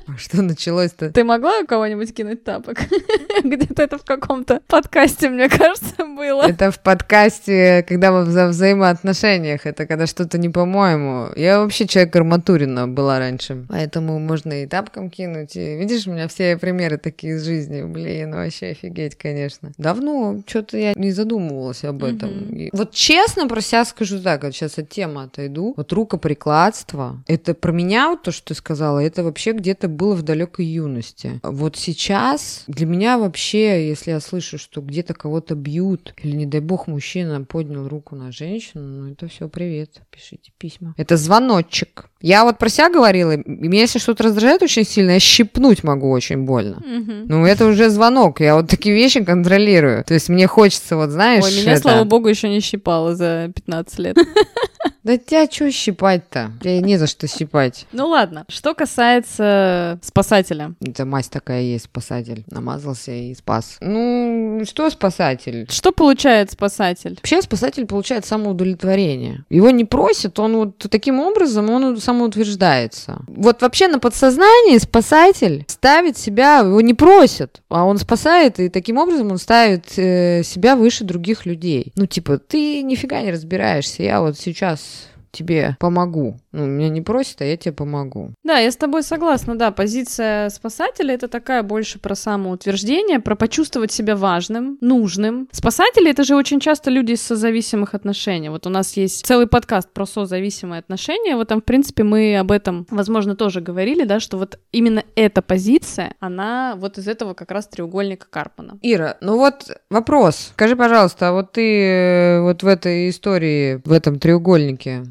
А 0.09 0.17
что 0.17 0.41
началось-то? 0.41 1.11
Ты 1.11 1.25
могла 1.25 1.59
у 1.59 1.67
кого-нибудь 1.67 2.15
кинуть 2.15 2.43
тапок? 2.43 2.79
Где-то 3.45 3.83
это 3.83 3.99
в 3.99 4.05
каком-то 4.05 4.61
подкасте, 4.67 5.29
мне 5.29 5.51
кажется, 5.51 6.07
было. 6.07 6.43
Это 6.43 6.71
в 6.71 6.81
подкасте, 6.81 7.85
когда 7.87 8.13
мы 8.13 8.25
за 8.25 8.49
взаимоотношения 8.49 9.44
отношениях, 9.45 9.67
это 9.67 9.87
когда 9.87 10.07
что-то 10.07 10.39
не 10.39 10.49
по-моему. 10.49 11.29
Я 11.37 11.61
вообще 11.61 11.87
человек 11.87 12.17
арматурина 12.17 12.89
была 12.89 13.19
раньше, 13.19 13.65
поэтому 13.69 14.19
можно 14.19 14.63
и 14.63 14.67
тапком 14.67 15.11
кинуть. 15.11 15.57
И, 15.57 15.77
видишь, 15.77 16.07
у 16.07 16.13
меня 16.13 16.29
все 16.29 16.57
примеры 16.57 16.99
такие 16.99 17.35
из 17.35 17.45
жизни. 17.45 17.83
Блин, 17.83 18.35
вообще 18.35 18.69
офигеть, 18.69 19.17
конечно. 19.17 19.73
Давно 19.79 20.43
что-то 20.47 20.79
я 20.79 20.95
не 20.95 21.13
задумывалась 21.13 21.85
об 21.85 22.05
этом. 22.05 22.31
Mm-hmm. 22.31 22.57
И 22.57 22.71
вот 22.73 22.93
честно 22.93 23.49
про 23.49 23.61
себя 23.61 23.85
скажу 23.85 24.21
так, 24.21 24.45
вот 24.45 24.55
сейчас 24.55 24.79
от 24.79 24.89
темы 24.89 25.25
отойду. 25.25 25.75
Вот 25.77 25.93
рукоприкладство, 25.93 27.23
это 27.27 27.55
про 27.55 27.73
меня 27.73 28.09
вот 28.09 28.23
то, 28.23 28.33
что 28.33 28.49
ты 28.49 28.55
сказала, 28.55 28.99
это 28.99 29.23
вообще 29.23 29.53
где-то 29.53 29.89
было 29.89 30.15
в 30.15 30.23
далекой 30.23 30.67
юности. 30.67 31.41
Вот 31.43 31.77
сейчас 31.77 32.65
для 32.67 32.87
меня 32.87 33.19
вообще, 33.19 33.89
если 33.89 34.13
я 34.13 34.21
слышу, 34.21 34.59
что 34.59 34.81
где-то 34.81 35.15
кого-то 35.15 35.55
бьют, 35.55 36.15
или, 36.23 36.37
не 36.37 36.47
дай 36.47 36.61
бог, 36.61 36.87
мужчина 36.87 37.45
поднял 37.45 37.89
руку 37.89 38.17
на 38.17 38.33
женщину, 38.33 38.85
ну 38.85 39.13
это 39.13 39.27
все 39.35 39.49
привет, 39.49 40.01
пишите 40.13 40.53
письма. 40.59 40.95
Это 40.97 41.17
звоночек. 41.17 42.07
Я 42.21 42.45
вот 42.45 42.59
про 42.59 42.69
себя 42.69 42.89
говорила, 42.89 43.37
меня 43.45 43.81
если 43.81 43.99
что-то 43.99 44.23
раздражает 44.23 44.63
очень 44.63 44.85
сильно, 44.85 45.11
я 45.11 45.21
щипнуть 45.21 45.83
могу 45.83 46.09
очень 46.11 46.45
больно. 46.45 46.77
Угу. 46.77 47.13
Ну, 47.29 47.45
это 47.45 47.67
уже 47.67 47.91
звонок, 47.91 48.41
я 48.41 48.55
вот 48.55 48.71
такие 48.71 48.95
вещи 48.95 49.25
контролирую. 49.25 50.05
То 50.05 50.15
есть 50.15 50.29
мне 50.29 50.47
хочется, 50.47 50.95
вот 50.97 51.11
знаешь... 51.11 51.45
Ой, 51.45 51.63
меня, 51.63 51.73
это... 51.73 51.83
слава 51.83 52.05
богу, 52.05 52.29
еще 52.29 52.49
не 52.49 52.61
щипало 52.61 53.17
за 53.17 53.51
15 53.53 53.99
лет. 53.99 54.17
Да 55.05 55.19
тебя 55.19 55.47
что 55.51 55.71
щипать-то? 55.71 56.53
Тебе 56.63 56.81
не 56.81 56.97
за 56.97 57.07
что 57.07 57.29
щипать. 57.29 57.87
Ну 57.93 58.09
ладно, 58.09 58.47
что 58.49 58.75
касается 58.75 59.99
спасателя. 60.03 60.75
Это 60.81 61.05
мазь 61.05 61.29
такая 61.29 61.61
есть, 61.61 61.85
спасатель. 61.85 62.45
Намазался 62.51 63.13
и 63.13 63.35
спас. 63.35 63.77
Ну, 63.81 64.63
что 64.65 64.89
спасатель? 64.89 65.67
Что 65.71 65.93
получает 65.93 66.53
спасатель? 66.53 67.17
Вообще 67.17 67.43
спасатель 67.43 67.85
получает 67.85 68.25
самоудовлетворение. 68.25 69.45
Его 69.51 69.69
не 69.69 69.85
просят, 69.85 70.39
он 70.39 70.57
вот 70.57 70.79
таким 70.91 71.21
образом, 71.21 71.69
он 71.69 71.99
самоутверждается. 71.99 73.23
Вот 73.27 73.61
вообще 73.61 73.89
на 73.89 73.99
подсознании 73.99 74.79
спасатель 74.79 75.67
ставит 75.69 76.17
себя, 76.17 76.61
его 76.61 76.81
не 76.81 76.95
просят, 76.95 77.61
а 77.69 77.85
он 77.85 77.99
спасает, 77.99 78.59
и 78.59 78.71
таким 78.71 78.97
образом 78.97 79.31
он 79.31 79.39
ставит 79.39 79.99
э, 79.99 80.43
себя 80.45 80.77
выше 80.77 81.05
других 81.05 81.45
людей. 81.45 81.93
Ну, 81.95 82.07
типа, 82.07 82.39
ты 82.39 82.83
нифига 82.83 83.21
не 83.21 83.33
разбираешься, 83.33 84.03
я 84.03 84.23
вот 84.23 84.39
сейчас 84.39 84.94
тебе 85.35 85.77
помогу. 85.79 86.39
Ну, 86.53 86.67
меня 86.67 86.89
не 86.89 87.03
просят, 87.03 87.43
а 87.43 87.45
я 87.45 87.57
тебе 87.57 87.73
помогу. 87.73 88.31
Да, 88.43 88.59
я 88.59 88.71
с 88.71 88.77
тобой 88.77 89.03
согласна, 89.03 89.57
да. 89.57 89.71
Позиция 89.71 90.49
спасателя— 90.49 91.15
это 91.15 91.29
такая 91.29 91.63
больше 91.63 91.99
про 91.99 92.15
самоутверждение, 92.15 93.21
про 93.21 93.37
почувствовать 93.37 93.93
себя 93.93 94.17
важным, 94.17 94.79
нужным. 94.81 95.49
Спасатели— 95.53 96.11
это 96.13 96.25
же 96.25 96.37
очень 96.37 96.61
часто 96.61 96.91
люди 96.91 97.13
из 97.13 97.23
созависимых 97.23 97.95
отношений. 97.95 98.49
Вот 98.49 98.67
у 98.67 98.71
нас 98.71 98.97
есть 98.97 99.27
целый 99.27 99.47
подкаст 99.47 99.91
про 99.93 100.07
созависимые 100.07 100.79
отношения. 100.79 101.37
Вот 101.37 101.49
там, 101.49 101.61
в 101.61 101.65
принципе, 101.65 102.05
мы 102.05 102.39
об 102.39 102.51
этом, 102.51 102.87
возможно, 102.91 103.37
тоже 103.37 103.61
говорили, 103.61 104.05
да, 104.05 104.21
что 104.21 104.39
вот 104.39 104.59
именно 104.73 105.05
эта 105.17 105.43
позиция, 105.43 106.15
она 106.21 106.75
вот 106.77 106.99
из 106.99 107.09
этого 107.09 107.35
как 107.35 107.51
раз 107.51 107.67
треугольника 107.69 108.27
Карпана. 108.31 108.79
Ира, 108.83 109.17
ну 109.21 109.37
вот 109.37 109.71
вопрос. 109.91 110.51
Скажи, 110.53 110.77
пожалуйста, 110.77 111.29
а 111.29 111.33
вот 111.33 111.53
ты 111.53 111.83
э, 111.83 112.41
вот 112.43 112.63
в 112.63 112.67
этой 112.67 113.09
истории, 113.09 113.81
в 113.85 113.93
этом 113.93 114.19
треугольнике, 114.19 115.05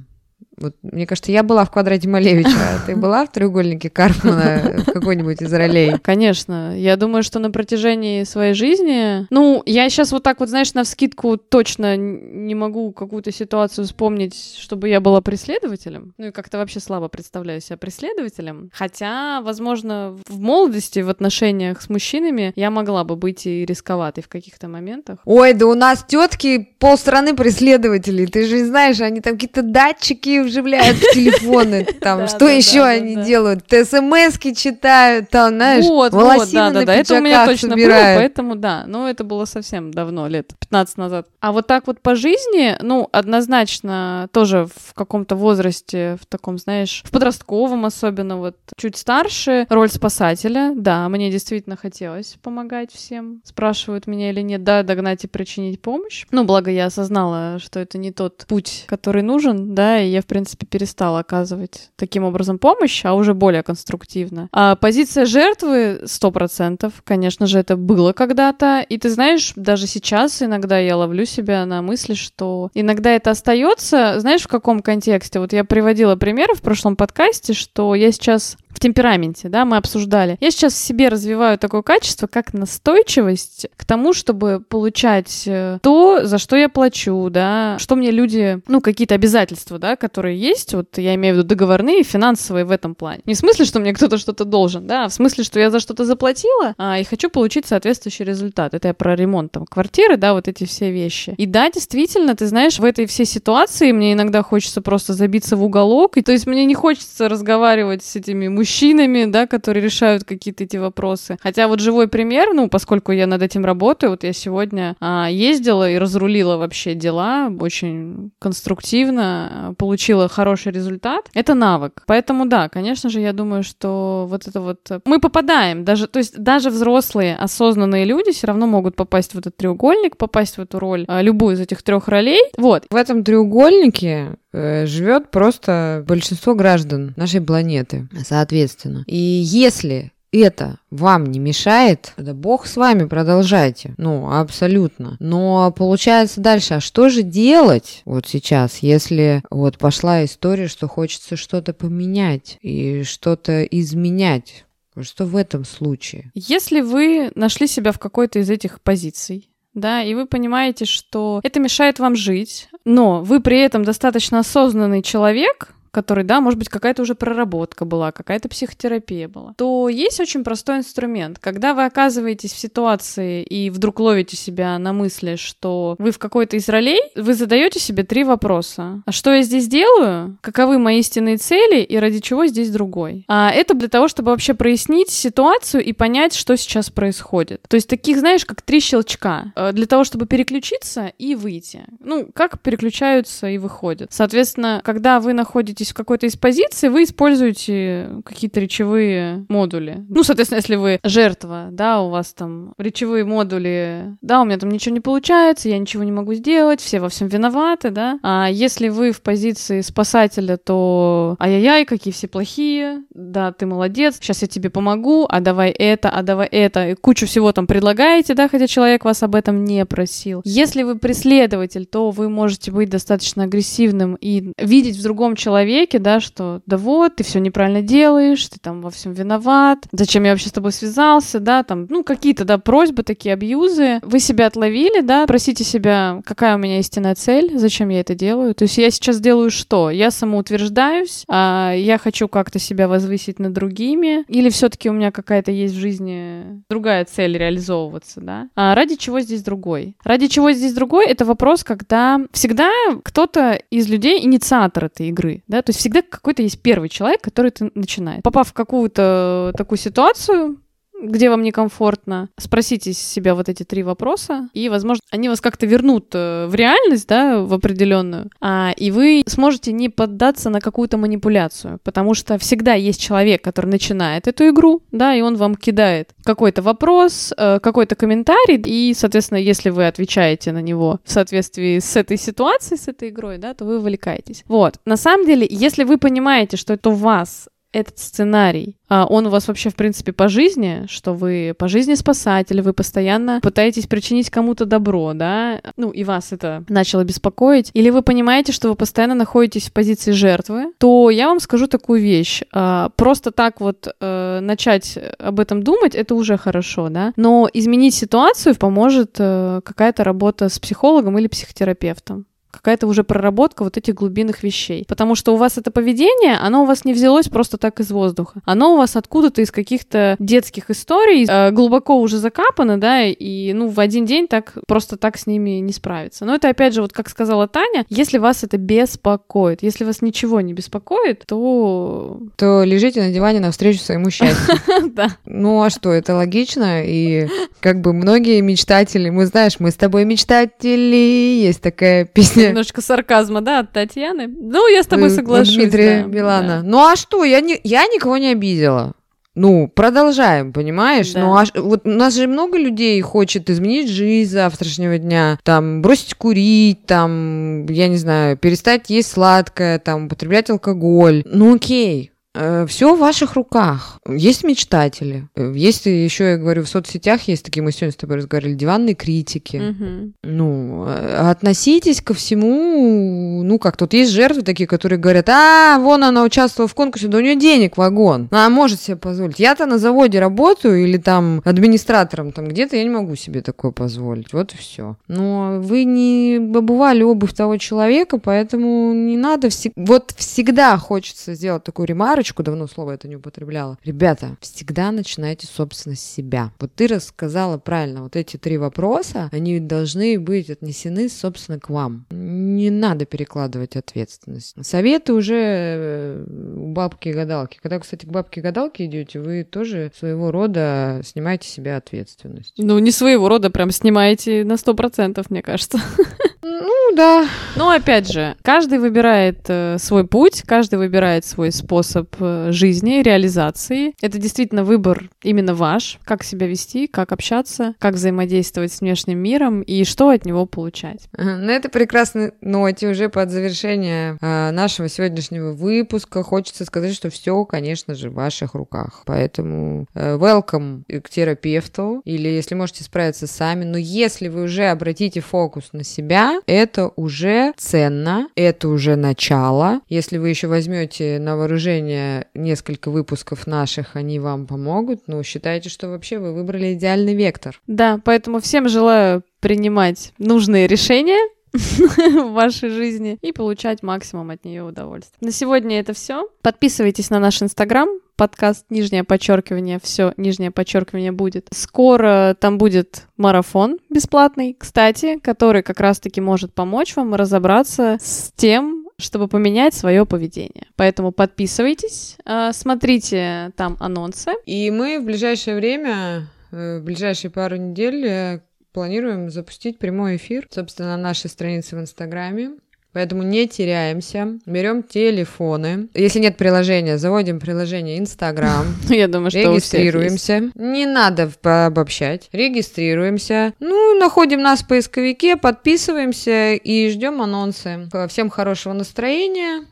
вот, 0.58 0.76
мне 0.84 1.08
кажется, 1.08 1.32
я 1.32 1.44
была 1.44 1.66
в 1.66 1.72
квадрате 1.72 2.08
Малевича, 2.08 2.50
а 2.50 2.86
ты 2.86 2.96
была 2.96 3.26
в 3.26 3.32
треугольнике 3.32 3.90
Карпмана 3.90 4.84
в 4.86 4.92
какой-нибудь 4.92 5.42
из 5.42 5.52
ролей? 5.52 5.98
Конечно. 6.02 6.78
Я 6.78 6.96
думаю, 6.96 7.24
что 7.24 7.40
на 7.40 7.50
протяжении 7.50 8.24
своей 8.24 8.54
жизни... 8.54 9.26
Ну, 9.30 9.64
я 9.66 9.90
сейчас 9.90 10.12
вот 10.12 10.24
так 10.24 10.40
вот, 10.40 10.50
знаешь, 10.50 10.74
на 10.74 10.84
вскидку 10.84 11.38
точно 11.38 11.98
не 11.98 12.54
могу 12.56 12.92
какую-то 12.92 13.32
ситуацию 13.32 13.86
вспомнить, 13.86 14.58
чтобы 14.60 14.90
я 14.90 15.02
была 15.02 15.22
преследователем. 15.22 16.14
Ну 16.18 16.28
и 16.28 16.32
как-то 16.32 16.58
вообще 16.60 16.80
слабо 16.80 17.08
представляю 17.08 17.60
себя 17.60 17.78
преследователем. 17.78 18.70
Хотя, 18.74 19.42
возможно, 19.42 20.18
в 20.28 20.40
молодости, 20.40 21.00
в 21.00 21.10
отношениях 21.10 21.82
с 21.82 21.90
мужчинами 21.90 22.54
я 22.56 22.70
могла 22.70 23.04
бы 23.04 23.16
быть 23.16 23.48
и 23.48 23.66
рисковатой 23.66 24.24
в 24.24 24.28
каких-то 24.28 24.68
моментах. 24.68 25.20
Ой, 25.26 25.54
да 25.54 25.66
у 25.66 25.74
нас 25.74 26.06
тетки 26.08 26.70
полстраны 26.80 27.36
преследователей. 27.36 28.28
Ты 28.28 28.46
же 28.46 28.66
знаешь, 28.66 29.02
они 29.02 29.22
там 29.22 29.34
какие-то 29.34 29.64
датчики 29.64 30.43
вживляют 30.44 30.98
в 30.98 31.14
телефоны, 31.14 31.86
там, 32.02 32.28
что 32.28 32.48
еще 32.48 32.84
они 32.84 33.16
делают? 33.16 33.66
ТСМСки 33.68 34.54
читают, 34.56 35.30
там, 35.30 35.56
знаешь, 35.56 35.86
вот, 35.86 36.14
вот, 36.14 36.52
да, 36.52 36.72
да, 36.72 36.86
да, 36.86 36.94
это 36.94 37.16
у 37.16 37.22
меня 37.22 37.46
точно 37.46 37.76
было, 37.76 38.16
поэтому 38.16 38.56
да, 38.56 38.84
но 38.88 39.10
это 39.10 39.24
было 39.24 39.46
совсем 39.46 39.92
давно, 39.92 40.28
лет 40.28 40.54
15 40.60 40.98
назад. 40.98 41.28
А 41.40 41.52
вот 41.52 41.68
так 41.68 41.88
вот 41.88 42.00
по 42.02 42.16
жизни, 42.16 42.78
ну, 42.82 43.10
однозначно 43.12 44.30
тоже 44.32 44.68
в 44.74 44.94
каком-то 44.94 45.36
возрасте, 45.36 46.18
в 46.22 46.26
таком, 46.26 46.58
знаешь, 46.58 47.02
в 47.06 47.12
подростковом 47.12 47.86
особенно, 47.86 48.38
вот 48.38 48.56
чуть 48.78 48.98
старше, 48.98 49.66
роль 49.70 49.90
спасателя, 49.90 50.74
да, 50.76 51.08
мне 51.10 51.32
действительно 51.32 51.76
хотелось 51.76 52.38
помогать 52.42 52.92
всем. 52.92 53.42
Спрашивают 53.44 54.08
меня 54.08 54.30
или 54.30 54.42
нет, 54.42 54.64
да, 54.64 54.84
догнать 54.84 55.24
и 55.24 55.28
причинить 55.28 55.82
помощь. 55.82 56.26
Ну, 56.32 56.44
благо 56.44 56.72
я 56.72 56.86
осознала, 56.86 57.60
что 57.60 57.80
это 57.80 57.98
не 57.98 58.12
тот 58.12 58.46
путь, 58.48 58.86
который 58.88 59.22
нужен, 59.22 59.76
да, 59.76 60.02
и 60.02 60.10
я, 60.10 60.22
в 60.22 60.26
принципе, 60.34 60.66
перестала 60.66 61.20
оказывать 61.20 61.92
таким 61.96 62.24
образом 62.24 62.58
помощь, 62.58 63.06
а 63.06 63.14
уже 63.14 63.36
более 63.36 63.62
конструктивно. 63.62 64.50
А 64.52 64.76
позиция 64.76 65.28
жертвы 65.28 66.02
сто 66.06 66.32
процентов, 66.32 67.04
конечно 67.04 67.46
же, 67.46 67.60
это 67.60 67.78
было 67.78 68.14
когда-то. 68.14 68.84
И 68.90 68.98
ты 68.98 69.12
знаешь, 69.12 69.54
даже 69.56 69.86
сейчас 69.86 70.42
иногда 70.42 70.80
я 70.80 70.98
ловлю 70.98 71.26
себя 71.26 71.68
на 71.68 71.84
мысли, 71.84 72.16
что 72.16 72.72
иногда 72.74 73.12
это 73.12 73.30
остается, 73.30 74.20
знаешь, 74.20 74.42
в 74.42 74.48
каком 74.48 74.82
контексте? 74.82 75.40
Вот 75.40 75.54
я 75.54 75.64
приводила 75.64 76.16
примеры 76.16 76.56
в 76.56 76.64
прошлом 76.64 76.96
подкасте, 76.96 77.54
что 77.54 77.94
я 77.94 78.12
сейчас 78.12 78.58
в 78.74 78.80
темпераменте, 78.80 79.50
да, 79.50 79.66
мы 79.66 79.78
обсуждали. 79.78 80.38
Я 80.40 80.52
сейчас 80.52 80.74
в 80.74 80.78
себе 80.78 81.10
развиваю 81.10 81.58
такое 81.58 81.82
качество, 81.82 82.28
как 82.28 82.54
настойчивость 82.54 83.68
к 83.76 83.86
тому, 83.86 84.14
чтобы 84.14 84.62
получать 84.68 85.44
э, 85.46 85.80
то, 85.82 86.26
за 86.26 86.38
что 86.38 86.56
я 86.56 86.70
плачу, 86.70 87.30
да, 87.30 87.78
что 87.80 87.96
мне 87.96 88.12
люди, 88.12 88.60
ну, 88.68 88.82
какие-то 88.82 89.16
обязательства, 89.16 89.80
да, 89.80 89.96
которые 89.96 90.38
есть, 90.40 90.74
вот 90.74 90.98
я 90.98 91.16
имею 91.16 91.36
в 91.36 91.38
виду 91.38 91.48
договорные, 91.48 92.04
финансовые 92.04 92.66
в 92.66 92.72
этом 92.72 92.96
плане. 92.96 93.22
Не 93.26 93.36
в 93.36 93.38
смысле, 93.38 93.66
что 93.66 93.80
мне 93.80 93.94
кто-то 93.94 94.18
что-то 94.18 94.46
должен, 94.46 94.88
да, 94.88 95.06
а 95.06 95.10
в 95.10 95.14
смысле, 95.14 95.44
что 95.44 95.60
я 95.60 95.70
за 95.70 95.80
что-то 95.80 96.06
заплатила, 96.06 96.74
а, 96.78 97.00
и 97.00 97.04
хочу 97.04 97.30
получить 97.30 97.66
соответствующий 97.66 98.26
результат. 98.26 98.74
Это 98.74 98.90
я 98.90 98.94
про 98.94 99.16
ремонт 99.16 99.52
там 99.52 99.66
квартиры, 99.66 100.18
да, 100.18 100.34
вот 100.34 100.48
эти 100.48 100.66
все 100.66 100.92
вещи. 100.92 101.36
И 101.38 101.46
да, 101.46 101.70
действительно, 101.70 102.36
ты 102.36 102.48
знаешь, 102.48 102.80
в 102.80 102.84
этой 102.84 103.06
всей 103.06 103.26
ситуации 103.26 103.92
мне 103.92 104.14
иногда 104.14 104.42
хочется 104.42 104.82
просто 104.82 105.14
забиться 105.14 105.56
в 105.56 105.64
уголок, 105.64 106.18
и 106.18 106.22
то 106.22 106.32
есть 106.32 106.48
мне 106.48 106.66
не 106.66 106.76
хочется 106.76 107.30
разговаривать 107.30 108.04
с 108.04 108.16
этими 108.16 108.48
мужчинами, 108.48 108.63
мужчинами, 108.64 109.26
да, 109.26 109.46
которые 109.46 109.84
решают 109.84 110.24
какие-то 110.24 110.64
эти 110.64 110.78
вопросы. 110.78 111.38
Хотя 111.44 111.68
вот 111.68 111.82
живой 111.82 112.08
пример, 112.08 112.54
ну, 112.54 112.70
поскольку 112.70 113.12
я 113.12 113.28
над 113.28 113.42
этим 113.42 113.66
работаю, 113.66 114.12
вот 114.12 114.24
я 114.24 114.32
сегодня 114.32 114.96
а, 115.02 115.28
ездила 115.30 115.90
и 115.90 115.98
разрулила 115.98 116.56
вообще 116.56 116.96
дела 116.96 117.52
очень 117.60 118.32
конструктивно, 118.40 119.76
получила 119.78 120.30
хороший 120.30 120.72
результат. 120.72 121.30
Это 121.34 121.54
навык. 121.54 122.04
Поэтому 122.08 122.46
да, 122.46 122.70
конечно 122.70 123.10
же, 123.10 123.20
я 123.20 123.34
думаю, 123.34 123.64
что 123.64 124.28
вот 124.30 124.48
это 124.48 124.62
вот 124.62 124.80
мы 125.06 125.20
попадаем, 125.20 125.84
даже, 125.84 126.08
то 126.08 126.20
есть 126.20 126.38
даже 126.42 126.70
взрослые 126.70 127.36
осознанные 127.36 128.06
люди 128.06 128.32
все 128.32 128.48
равно 128.48 128.66
могут 128.66 128.96
попасть 128.96 129.34
в 129.34 129.40
этот 129.40 129.58
треугольник, 129.58 130.16
попасть 130.16 130.58
в 130.58 130.62
эту 130.62 130.80
роль, 130.80 131.04
а, 131.10 131.22
любую 131.22 131.56
из 131.56 131.60
этих 131.60 131.84
трех 131.84 132.08
ролей. 132.08 132.42
Вот. 132.58 132.86
В 132.90 132.96
этом 132.96 133.26
треугольнике 133.26 134.14
Э, 134.24 134.43
живет 134.54 135.32
просто 135.32 136.04
большинство 136.08 136.56
граждан 136.56 137.14
нашей 137.18 137.42
планеты, 137.42 138.08
соответственно. 138.26 139.04
И 139.08 139.18
если 139.18 140.12
это 140.32 140.80
вам 140.90 141.26
не 141.26 141.40
мешает, 141.40 142.14
да 142.18 142.34
бог 142.34 142.66
с 142.66 142.76
вами, 142.76 143.06
продолжайте. 143.06 143.94
Ну, 143.98 144.32
абсолютно. 144.32 145.16
Но 145.20 145.72
получается 145.72 146.42
дальше, 146.42 146.76
а 146.76 146.80
что 146.80 147.10
же 147.10 147.22
делать 147.22 148.02
вот 148.06 148.28
сейчас, 148.28 148.80
если 148.80 149.44
вот 149.52 149.78
пошла 149.78 150.26
история, 150.26 150.68
что 150.68 150.88
хочется 150.88 151.36
что-то 151.36 151.74
поменять 151.74 152.58
и 152.62 153.04
что-то 153.04 153.64
изменять? 153.64 154.66
Что 155.02 155.26
в 155.26 155.36
этом 155.36 155.66
случае? 155.66 156.32
Если 156.36 156.82
вы 156.82 157.32
нашли 157.34 157.66
себя 157.66 157.92
в 157.92 157.98
какой-то 157.98 158.38
из 158.40 158.50
этих 158.52 158.80
позиций, 158.82 159.50
да, 159.74 160.04
и 160.04 160.14
вы 160.14 160.26
понимаете, 160.26 160.86
что 160.86 161.40
это 161.44 161.60
мешает 161.60 162.00
вам 162.00 162.16
жить, 162.16 162.70
но 162.86 163.22
вы 163.22 163.42
при 163.42 163.60
этом 163.60 163.84
достаточно 163.84 164.40
осознанный 164.40 165.02
человек, 165.02 165.74
который, 165.94 166.24
да, 166.24 166.42
может 166.42 166.60
быть, 166.60 166.70
какая-то 166.70 167.04
уже 167.04 167.16
проработка 167.16 167.86
была, 167.86 168.12
какая-то 168.12 168.50
психотерапия 168.50 169.28
была, 169.28 169.54
то 169.58 169.88
есть 169.90 170.20
очень 170.20 170.44
простой 170.44 170.80
инструмент. 170.80 171.38
Когда 171.40 171.74
вы 171.74 171.86
оказываетесь 171.86 172.52
в 172.52 172.58
ситуации 172.58 173.44
и 173.44 173.70
вдруг 173.70 174.00
ловите 174.00 174.36
себя 174.36 174.78
на 174.80 174.92
мысли, 174.92 175.36
что 175.36 175.96
вы 176.00 176.12
в 176.12 176.20
какой-то 176.20 176.58
из 176.58 176.68
ролей, 176.68 177.00
вы 177.16 177.34
задаете 177.34 177.80
себе 177.80 178.04
три 178.04 178.24
вопроса. 178.24 179.04
А 179.06 179.12
что 179.12 179.32
я 179.32 179.44
здесь 179.44 179.68
делаю? 179.68 180.38
Каковы 180.42 180.80
мои 180.80 181.00
истинные 181.00 181.38
цели 181.38 181.82
и 181.82 181.98
ради 181.98 182.20
чего 182.20 182.48
здесь 182.48 182.72
другой? 182.72 183.26
А 183.28 183.52
это 183.52 183.74
для 183.74 183.88
того, 183.88 184.08
чтобы 184.08 184.32
вообще 184.32 184.54
прояснить 184.54 185.10
ситуацию 185.10 185.84
и 185.84 185.94
понять, 185.94 186.34
что 186.34 186.58
сейчас 186.58 186.90
происходит. 186.90 187.62
То 187.68 187.76
есть 187.76 187.88
таких, 187.88 188.18
знаешь, 188.18 188.46
как 188.46 188.62
три 188.62 188.80
щелчка. 188.80 189.54
Э, 189.56 189.72
для 189.72 189.86
того, 189.86 190.04
чтобы 190.04 190.26
переключиться 190.26 191.14
и 191.18 191.36
выйти. 191.36 191.84
Ну, 192.00 192.30
как 192.34 192.62
переключаются 192.62 193.48
и 193.48 193.58
выходят. 193.58 194.12
Соответственно, 194.12 194.82
когда 194.84 195.20
вы 195.20 195.34
находитесь 195.34 195.83
в 195.92 195.94
какой-то 195.94 196.26
из 196.26 196.36
позиций, 196.36 196.90
вы 196.90 197.04
используете 197.04 198.10
какие-то 198.26 198.60
речевые 198.60 199.46
модули. 199.50 200.06
Ну, 200.10 200.24
соответственно, 200.24 200.60
если 200.60 200.76
вы 200.76 201.00
жертва, 201.04 201.70
да, 201.72 202.02
у 202.02 202.10
вас 202.10 202.34
там 202.34 202.74
речевые 202.78 203.26
модули, 203.26 204.16
да, 204.22 204.42
у 204.42 204.46
меня 204.46 204.58
там 204.58 204.70
ничего 204.70 204.94
не 204.94 205.02
получается, 205.02 205.70
я 205.70 205.78
ничего 205.78 206.04
не 206.04 206.12
могу 206.12 206.34
сделать, 206.34 206.82
все 206.82 207.00
во 207.00 207.10
всем 207.10 207.28
виноваты, 207.28 207.90
да. 207.90 208.20
А 208.24 208.48
если 208.50 208.90
вы 208.90 209.12
в 209.12 209.22
позиции 209.22 209.82
спасателя, 209.82 210.58
то 210.58 211.36
ай-яй-яй, 211.40 211.86
какие 211.86 212.14
все 212.14 212.28
плохие, 212.28 213.04
да, 213.14 213.52
ты 213.52 213.66
молодец, 213.66 214.18
сейчас 214.18 214.42
я 214.42 214.48
тебе 214.48 214.70
помогу, 214.70 215.26
а 215.30 215.40
давай 215.40 215.72
это, 215.72 216.10
а 216.10 216.22
давай 216.24 216.48
это, 216.48 216.90
и 216.90 216.96
кучу 216.96 217.26
всего 217.26 217.52
там 217.52 217.68
предлагаете, 217.68 218.34
да, 218.34 218.48
хотя 218.48 218.68
человек 218.68 219.06
вас 219.06 219.24
об 219.24 219.36
этом 219.36 219.64
не 219.64 219.86
просил. 219.86 220.42
Если 220.46 220.84
вы 220.84 220.98
преследователь, 220.98 221.86
то 221.86 222.12
вы 222.12 222.30
можете 222.30 222.72
быть 222.72 222.90
достаточно 222.90 223.44
агрессивным 223.44 224.16
и 224.16 224.54
видеть 224.58 224.98
в 224.98 225.04
другом 225.04 225.36
человеке, 225.36 225.73
да, 226.00 226.20
что 226.20 226.62
да 226.66 226.78
вот, 226.78 227.16
ты 227.16 227.24
все 227.24 227.40
неправильно 227.40 227.82
делаешь, 227.82 228.48
ты 228.48 228.60
там 228.60 228.82
во 228.82 228.90
всем 228.90 229.14
виноват, 229.14 229.80
зачем 229.92 230.24
я 230.24 230.32
вообще 230.32 230.50
с 230.50 230.54
тобой 230.54 230.72
связался, 230.72 231.40
да, 231.40 231.64
там, 231.64 231.88
ну, 231.90 232.04
какие-то, 232.04 232.46
да, 232.46 232.58
просьбы, 232.58 233.04
такие 233.04 233.34
абьюзы. 233.34 234.00
Вы 234.02 234.20
себя 234.20 234.48
отловили, 234.48 235.02
да, 235.02 235.26
просите 235.26 235.64
себя, 235.64 236.22
какая 236.26 236.56
у 236.56 236.60
меня 236.60 236.80
истинная 236.80 237.16
цель, 237.16 237.58
зачем 237.58 237.90
я 237.90 238.02
это 238.02 238.16
делаю. 238.16 238.56
То 238.56 238.64
есть 238.64 238.78
я 238.78 238.92
сейчас 238.92 239.20
делаю 239.20 239.50
что? 239.50 239.90
Я 239.90 240.12
самоутверждаюсь, 240.12 241.24
а 241.28 241.74
я 241.76 241.98
хочу 241.98 242.28
как-то 242.28 242.60
себя 242.60 242.88
возвысить 242.88 243.40
над 243.40 243.54
другими, 243.54 244.24
или 244.28 244.50
все-таки 244.50 244.90
у 244.90 244.94
меня 244.94 245.12
какая-то 245.12 245.52
есть 245.52 245.76
в 245.76 245.80
жизни 245.80 246.62
другая 246.70 247.06
цель 247.06 247.38
реализовываться, 247.38 248.22
да? 248.22 248.50
А 248.56 248.76
ради 248.76 248.96
чего 248.96 249.20
здесь 249.20 249.42
другой? 249.42 249.96
Ради 250.04 250.28
чего 250.28 250.52
здесь 250.52 250.74
другой? 250.74 251.08
Это 251.08 251.26
вопрос, 251.26 251.64
когда 251.64 252.22
всегда 252.32 252.70
кто-то 253.04 253.60
из 253.72 253.90
людей 253.90 254.24
инициатор 254.24 254.86
этой 254.86 255.10
игры, 255.10 255.44
да, 255.48 255.62
то 255.64 255.70
есть 255.70 255.80
всегда 255.80 256.02
какой-то 256.02 256.42
есть 256.42 256.62
первый 256.62 256.90
человек, 256.90 257.22
который 257.22 257.52
ты 257.52 257.72
начинает. 257.76 258.24
Попав 258.24 258.50
в 258.50 258.54
какую-то 258.54 259.54
такую 259.58 259.78
ситуацию, 259.78 260.58
где 261.04 261.30
вам 261.30 261.44
некомфортно, 261.44 262.30
спросите 262.40 262.94
себя 262.94 263.36
вот 263.36 263.50
эти 263.50 263.64
три 263.64 263.84
вопроса, 263.84 264.50
и, 264.54 264.70
возможно, 264.70 265.02
они 265.12 265.30
вас 265.30 265.42
как-то 265.42 265.66
вернут 265.66 266.08
э, 266.14 266.48
в 266.48 266.56
реальность, 266.56 267.08
да, 267.08 267.42
в 267.42 267.54
определенную, 267.54 268.30
а, 268.40 268.74
и 268.76 268.92
вы 268.92 269.24
сможете 269.28 269.72
не 269.72 269.90
поддаться 269.90 270.50
на 270.50 270.62
какую-то 270.62 270.98
манипуляцию, 270.98 271.80
потому 271.84 272.14
что 272.14 272.38
всегда 272.38 272.74
есть 272.74 273.02
человек, 273.02 273.44
который 273.44 273.68
начинает 273.68 274.28
эту 274.28 274.50
игру, 274.50 274.82
да, 274.92 275.16
и 275.16 275.22
он 275.22 275.36
вам 275.36 275.56
кидает 275.56 276.10
какой-то 276.24 276.62
вопрос, 276.62 277.34
э, 277.38 277.60
какой-то 277.60 277.96
комментарий, 277.96 278.62
и, 278.66 278.94
соответственно, 278.94 279.40
если 279.40 279.70
вы 279.70 279.88
отвечаете 279.88 280.52
на 280.52 280.62
него 280.62 281.00
в 281.04 281.12
соответствии 281.12 281.80
с 281.80 281.96
этой 281.96 282.18
ситуацией, 282.18 282.80
с 282.80 282.88
этой 282.88 283.10
игрой, 283.10 283.38
да, 283.38 283.54
то 283.54 283.66
вы 283.66 283.80
вовлекаетесь. 283.80 284.44
Вот. 284.48 284.80
На 284.86 284.98
самом 284.98 285.26
деле, 285.26 285.48
если 285.50 285.84
вы 285.84 285.98
понимаете, 285.98 286.58
что 286.58 286.74
это 286.74 286.90
у 286.90 286.94
вас 286.94 287.48
этот 287.74 288.00
сценарий, 288.00 288.78
а 288.88 289.06
он 289.06 289.26
у 289.26 289.30
вас 289.30 289.48
вообще, 289.48 289.70
в 289.70 289.76
принципе, 289.76 290.14
по 290.14 290.28
жизни, 290.28 290.86
что 290.88 291.14
вы 291.14 291.56
по 291.58 291.68
жизни 291.68 291.96
спасатель, 291.96 292.62
вы 292.62 292.74
постоянно 292.74 293.40
пытаетесь 293.42 293.88
причинить 293.88 294.30
кому-то 294.30 294.66
добро, 294.66 295.14
да, 295.14 295.62
ну, 295.76 295.90
и 295.90 296.04
вас 296.04 296.32
это 296.32 296.64
начало 296.70 297.04
беспокоить, 297.04 297.72
или 297.74 297.90
вы 297.90 298.04
понимаете, 298.04 298.52
что 298.52 298.70
вы 298.70 298.76
постоянно 298.76 299.16
находитесь 299.16 299.70
в 299.70 299.74
позиции 299.74 300.12
жертвы, 300.12 300.72
то 300.78 301.10
я 301.10 301.28
вам 301.28 301.40
скажу 301.40 301.68
такую 301.68 302.02
вещь. 302.02 302.44
А, 302.54 302.90
просто 302.96 303.32
так 303.32 303.60
вот 303.60 303.88
э, 304.00 304.40
начать 304.42 305.00
об 305.18 305.40
этом 305.40 305.64
думать, 305.64 305.96
это 305.96 306.16
уже 306.16 306.38
хорошо, 306.38 306.90
да, 306.90 307.14
но 307.16 307.50
изменить 307.52 307.96
ситуацию 307.96 308.56
поможет 308.56 309.16
э, 309.18 309.62
какая-то 309.66 310.04
работа 310.04 310.50
с 310.50 310.60
психологом 310.60 311.18
или 311.18 311.28
психотерапевтом 311.28 312.26
какая-то 312.54 312.88
уже 312.88 313.04
проработка 313.04 313.64
вот 313.64 313.78
этих 313.78 313.96
глубинных 313.96 314.44
вещей. 314.44 314.86
Потому 314.88 315.16
что 315.16 315.34
у 315.34 315.38
вас 315.38 315.58
это 315.58 315.72
поведение, 315.72 316.38
оно 316.38 316.64
у 316.64 316.66
вас 316.66 316.86
не 316.86 316.94
взялось 316.94 317.28
просто 317.28 317.58
так 317.58 317.80
из 317.80 317.92
воздуха. 317.92 318.42
Оно 318.46 318.76
у 318.76 318.78
вас 318.78 318.96
откуда-то 318.96 319.42
из 319.42 319.52
каких-то 319.52 320.16
детских 320.20 320.70
историй 320.70 321.26
э, 321.28 321.52
глубоко 321.52 322.00
уже 322.00 322.18
закапано, 322.18 322.80
да, 322.80 323.04
и 323.04 323.54
ну 323.54 323.68
в 323.68 323.80
один 323.80 324.06
день 324.06 324.28
так 324.28 324.54
просто 324.68 324.98
так 324.98 325.18
с 325.18 325.26
ними 325.26 325.60
не 325.60 325.74
справиться. 325.74 326.26
Но 326.26 326.36
это 326.36 326.50
опять 326.50 326.74
же, 326.74 326.82
вот 326.82 326.94
как 326.94 327.10
сказала 327.10 327.48
Таня, 327.48 327.86
если 327.90 328.20
вас 328.20 328.44
это 328.44 328.58
беспокоит, 328.58 329.64
если 329.64 329.84
вас 329.84 330.02
ничего 330.02 330.42
не 330.42 330.54
беспокоит, 330.54 331.24
то... 331.26 332.20
То 332.36 332.64
лежите 332.64 333.02
на 333.02 333.12
диване 333.12 333.40
навстречу 333.40 333.80
своему 333.80 334.10
счастью. 334.10 334.56
Да. 334.94 335.08
Ну 335.26 335.64
а 335.64 335.70
что, 335.70 335.92
это 335.92 336.14
логично, 336.14 336.84
и 336.86 337.28
как 337.62 337.82
бы 337.82 337.94
многие 337.94 338.42
мечтатели, 338.42 339.10
мы 339.10 339.26
знаешь, 339.26 339.60
мы 339.60 339.72
с 339.72 339.76
тобой 339.76 340.06
мечтатели, 340.06 341.40
есть 341.42 341.62
такая 341.62 342.06
песня 342.06 342.43
Немножко 342.50 342.82
сарказма, 342.82 343.42
да, 343.42 343.60
от 343.60 343.72
Татьяны. 343.72 344.28
Ну, 344.28 344.68
я 344.68 344.84
с 344.84 344.88
тобой 344.88 345.10
соглашусь. 345.10 345.56
Дмитрия 345.56 346.04
да, 346.04 346.08
Билана. 346.08 346.62
Да. 346.62 346.64
Ну 346.64 346.80
а 346.80 346.96
что, 346.96 347.24
я, 347.24 347.42
не, 347.42 347.60
я 347.64 347.86
никого 347.88 348.18
не 348.18 348.32
обидела. 348.32 348.94
Ну, 349.36 349.68
продолжаем, 349.68 350.54
понимаешь? 350.54 351.12
Да. 351.12 351.22
Ну, 351.22 351.36
а 351.36 351.46
вот 351.56 351.88
у 351.88 351.90
нас 351.90 352.16
же 352.16 352.28
много 352.28 352.58
людей 352.58 353.02
хочет 353.02 353.50
изменить 353.50 353.90
жизнь 353.90 354.32
завтрашнего 354.32 355.00
дня, 355.00 355.40
там, 355.44 355.82
бросить 355.82 356.14
курить, 356.14 356.86
там, 356.86 357.66
я 357.66 357.88
не 357.88 357.98
знаю, 357.98 358.38
перестать 358.38 358.92
есть 358.92 359.12
сладкое, 359.12 359.80
там, 359.80 360.06
употреблять 360.06 360.52
алкоголь. 360.52 361.24
Ну, 361.26 361.56
окей, 361.56 362.13
Все 362.34 362.96
в 362.96 363.00
ваших 363.00 363.36
руках. 363.36 364.00
Есть 364.08 364.44
мечтатели. 364.44 365.28
Есть 365.36 365.86
еще, 365.86 366.32
я 366.32 366.38
говорю, 366.38 366.64
в 366.64 366.68
соцсетях 366.68 367.22
есть 367.28 367.46
такие, 367.46 367.62
мы 367.62 367.72
сегодня 367.72 367.92
с 367.92 367.96
тобой 367.96 368.18
разговаривали, 368.18 368.56
диванные 368.56 368.96
критики. 368.96 369.58
Угу. 369.58 370.14
Ну, 370.24 370.86
э, 370.88 371.30
относитесь 371.30 372.02
ко 372.02 372.16
всему, 372.16 373.44
ну, 373.44 373.60
как 373.60 373.78
тут 373.78 373.94
есть 373.94 374.12
жертвы 374.12 374.42
такие, 374.42 374.66
которые 374.66 374.98
говорят, 374.98 375.30
а, 375.30 375.78
вон 375.80 376.04
она 376.04 376.24
участвовала 376.24 376.68
в 376.68 376.74
конкурсе, 376.74 377.08
да 377.08 377.20
у 377.20 377.22
нее 377.22 377.36
денег 377.36 377.78
вагон. 377.78 378.30
Она 378.32 378.50
может 378.50 378.82
себе 378.82 378.98
позволить. 378.98 379.40
Я-то 379.40 379.68
на 379.68 379.78
заводе 379.78 380.20
работаю 380.20 380.84
или 380.84 380.98
там 380.98 381.42
администратором 381.46 382.32
там 382.32 382.48
где-то, 382.48 382.76
я 382.78 382.84
не 382.84 382.90
могу 382.90 383.16
себе 383.16 383.42
такое 383.42 383.72
позволить. 383.72 384.34
Вот 384.34 384.54
и 384.54 384.58
все. 384.58 384.96
Но 385.08 385.60
вы 385.62 385.84
не 385.84 386.38
обували 386.38 387.04
обувь 387.04 387.34
того 387.34 387.58
человека, 387.58 388.18
поэтому 388.18 388.92
не 388.94 389.18
надо... 389.18 389.50
Вс... 389.50 389.68
Вот 389.76 390.14
всегда 390.18 390.78
хочется 390.78 391.36
сделать 391.36 391.64
такую 391.64 391.88
ремарку, 391.88 392.23
парочку, 392.24 392.42
давно 392.42 392.68
слово 392.68 392.92
это 392.92 393.10
не 393.10 393.18
употребляла. 393.18 393.78
Ребята, 393.84 394.38
всегда 394.40 394.92
начинайте, 394.92 395.46
собственно, 395.46 395.96
с 395.96 396.00
себя. 396.00 396.54
Вот 396.58 396.72
ты 396.74 396.88
рассказала 396.88 397.58
правильно, 397.58 398.04
вот 398.04 398.16
эти 398.16 398.38
три 398.38 398.58
вопроса, 398.58 399.30
они 399.34 399.60
должны 399.60 400.18
быть 400.18 400.50
отнесены, 400.50 401.10
собственно, 401.10 401.60
к 401.60 401.70
вам. 401.70 402.06
Не 402.12 402.70
надо 402.70 403.06
перекладывать 403.06 403.76
ответственность. 403.76 404.56
Советы 404.66 405.12
уже 405.12 405.36
э, 405.36 406.26
у 406.56 406.72
бабки-гадалки. 406.72 407.60
Когда, 407.62 407.80
кстати, 407.80 408.06
к 408.06 408.10
бабке-гадалке 408.10 408.86
идете, 408.86 409.20
вы 409.20 409.44
тоже 409.44 409.92
своего 409.94 410.32
рода 410.32 411.02
снимаете 411.04 411.50
себя 411.50 411.76
ответственность. 411.76 412.54
Ну, 412.58 412.80
не 412.80 412.92
своего 412.92 413.28
рода, 413.28 413.50
прям 413.50 413.72
снимаете 413.72 414.46
на 414.46 414.56
сто 414.56 414.74
процентов, 414.74 415.30
мне 415.30 415.42
кажется. 415.42 415.78
Ну, 416.44 416.96
да. 416.96 417.28
Но 417.56 417.70
опять 417.70 418.12
же, 418.12 418.36
каждый 418.42 418.80
выбирает 418.80 419.46
э, 419.48 419.78
свой 419.80 420.06
путь, 420.06 420.44
каждый 420.46 420.76
выбирает 420.76 421.24
свой 421.26 421.52
способ 421.52 422.14
э, 422.20 422.52
жизни, 422.52 423.02
реализации. 423.02 423.94
Это 424.02 424.18
действительно 424.18 424.64
выбор 424.66 425.10
именно 425.22 425.56
ваш, 425.56 426.00
как 426.04 426.24
себя 426.24 426.48
вести, 426.48 426.88
как 426.88 427.14
общаться, 427.14 427.76
как 427.80 427.96
взаимодействовать 427.96 428.74
с 428.74 428.82
внешним 428.82 429.20
миром 429.20 429.62
и 429.62 429.86
что 429.86 430.10
от 430.10 430.26
него 430.26 430.46
получать. 430.46 431.08
На 431.14 431.52
этой 431.52 431.70
прекрасной 431.70 432.34
ноте 432.42 432.90
уже 432.90 433.08
под 433.08 433.30
завершение 433.30 434.18
э, 434.20 434.52
нашего 434.52 434.90
сегодняшнего 434.90 435.54
выпуска 435.54 436.24
хочется 436.24 436.66
сказать, 436.66 436.94
что 436.94 437.10
все, 437.10 437.46
конечно 437.46 437.96
же, 437.96 438.10
в 438.10 438.16
ваших 438.16 438.54
руках. 438.54 439.04
Поэтому 439.06 439.86
э, 439.94 440.18
welcome 440.18 440.84
к 441.00 441.10
терапевту 441.10 442.02
или 442.04 442.28
если 442.28 442.56
можете 442.56 442.84
справиться 442.84 443.28
сами, 443.28 443.64
но 443.64 443.78
если 443.78 444.28
вы 444.28 444.44
уже 444.44 444.66
обратите 444.66 445.22
фокус 445.22 445.70
на 445.72 445.84
себя, 445.84 446.33
это 446.46 446.92
уже 446.96 447.54
ценно, 447.58 448.28
это 448.36 448.68
уже 448.70 448.96
начало. 448.96 449.82
Если 449.90 450.18
вы 450.18 450.30
еще 450.30 450.48
возьмете 450.48 451.20
на 451.20 451.38
вооружение 451.38 452.28
несколько 452.34 452.90
выпусков 452.90 453.48
наших, 453.48 453.96
они 453.96 454.20
вам 454.20 454.48
помогут, 454.48 455.02
ну, 455.08 455.24
считайте, 455.24 455.70
что 455.70 455.90
вообще 455.90 456.20
вы 456.20 456.34
выбрали 456.34 456.74
идеальный 456.74 457.16
вектор. 457.16 457.60
Да, 457.68 458.00
поэтому 458.04 458.40
всем 458.40 458.70
желаю 458.70 459.24
принимать 459.40 460.14
нужные 460.18 460.68
решения, 460.68 461.20
в 461.54 462.32
вашей 462.32 462.70
жизни 462.70 463.18
и 463.22 463.32
получать 463.32 463.84
максимум 463.84 464.32
от 464.32 464.44
нее 464.44 464.64
удовольствия. 464.64 465.18
На 465.22 465.32
сегодня 465.32 465.80
это 465.80 465.94
все. 465.94 466.28
Подписывайтесь 466.42 467.12
на 467.12 467.20
наш 467.20 467.44
инстаграм, 467.44 467.90
подкаст 468.16 468.66
нижнее 468.70 469.04
подчеркивание, 469.04 469.80
все 469.82 470.14
нижнее 470.18 470.50
подчеркивание 470.50 471.12
будет. 471.12 471.48
Скоро 471.52 472.36
там 472.40 472.58
будет 472.58 473.08
марафон 473.18 473.78
бесплатный, 473.90 474.56
кстати, 474.58 475.20
который 475.20 475.62
как 475.62 475.80
раз-таки 475.80 476.22
может 476.22 476.54
помочь 476.54 476.96
вам 476.96 477.14
разобраться 477.14 477.98
с 478.02 478.32
тем, 478.36 478.88
чтобы 478.98 479.28
поменять 479.28 479.76
свое 479.76 480.06
поведение. 480.06 480.68
Поэтому 480.76 481.12
подписывайтесь, 481.12 482.18
а, 482.26 482.52
смотрите 482.54 483.52
там 483.56 483.78
анонсы. 483.80 484.32
И 484.46 484.72
мы 484.72 485.00
в 485.00 485.06
ближайшее 485.06 485.56
время, 485.56 486.28
э, 486.52 486.80
в 486.80 486.84
ближайшие 486.84 487.30
пару 487.30 487.58
недель 487.58 488.06
э, 488.06 488.40
планируем 488.74 489.30
запустить 489.30 489.80
прямой 489.80 490.18
эфир, 490.18 490.48
собственно, 490.50 490.98
на 490.98 491.02
нашей 491.02 491.30
странице 491.30 491.76
в 491.76 491.80
Инстаграме. 491.80 492.52
Поэтому 492.94 493.24
не 493.24 493.48
теряемся, 493.48 494.40
берем 494.46 494.84
телефоны. 494.84 495.90
Если 495.96 496.20
нет 496.20 496.38
приложения, 496.38 497.00
заводим 497.00 497.40
приложение 497.40 497.98
Инстаграм. 497.98 498.68
Я 498.90 499.08
думаю, 499.08 499.32
что 499.32 499.40
Регистрируемся. 499.40 500.52
Не 500.54 500.86
надо 500.86 501.32
обобщать. 501.42 502.30
Регистрируемся. 502.32 503.54
Ну, 503.60 503.98
находим 504.00 504.42
нас 504.42 504.62
в 504.62 504.68
поисковике, 504.68 505.38
подписываемся 505.38 506.54
и 506.54 506.90
ждем 506.90 507.20
анонсы. 507.22 507.90
Всем 508.10 508.30
хорошего 508.30 508.74
настроения, 508.74 509.66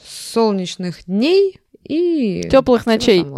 солнечных 0.00 1.04
дней 1.06 1.58
и... 1.82 2.48
Теплых 2.50 2.86
ночей. 2.86 3.26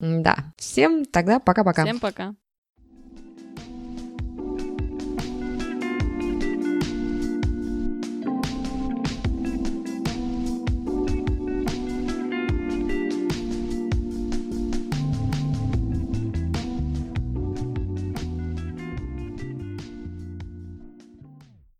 Да. 0.00 0.38
Всем 0.56 1.04
тогда 1.04 1.40
пока-пока. 1.40 1.84
Всем 1.84 2.00
пока. 2.00 2.34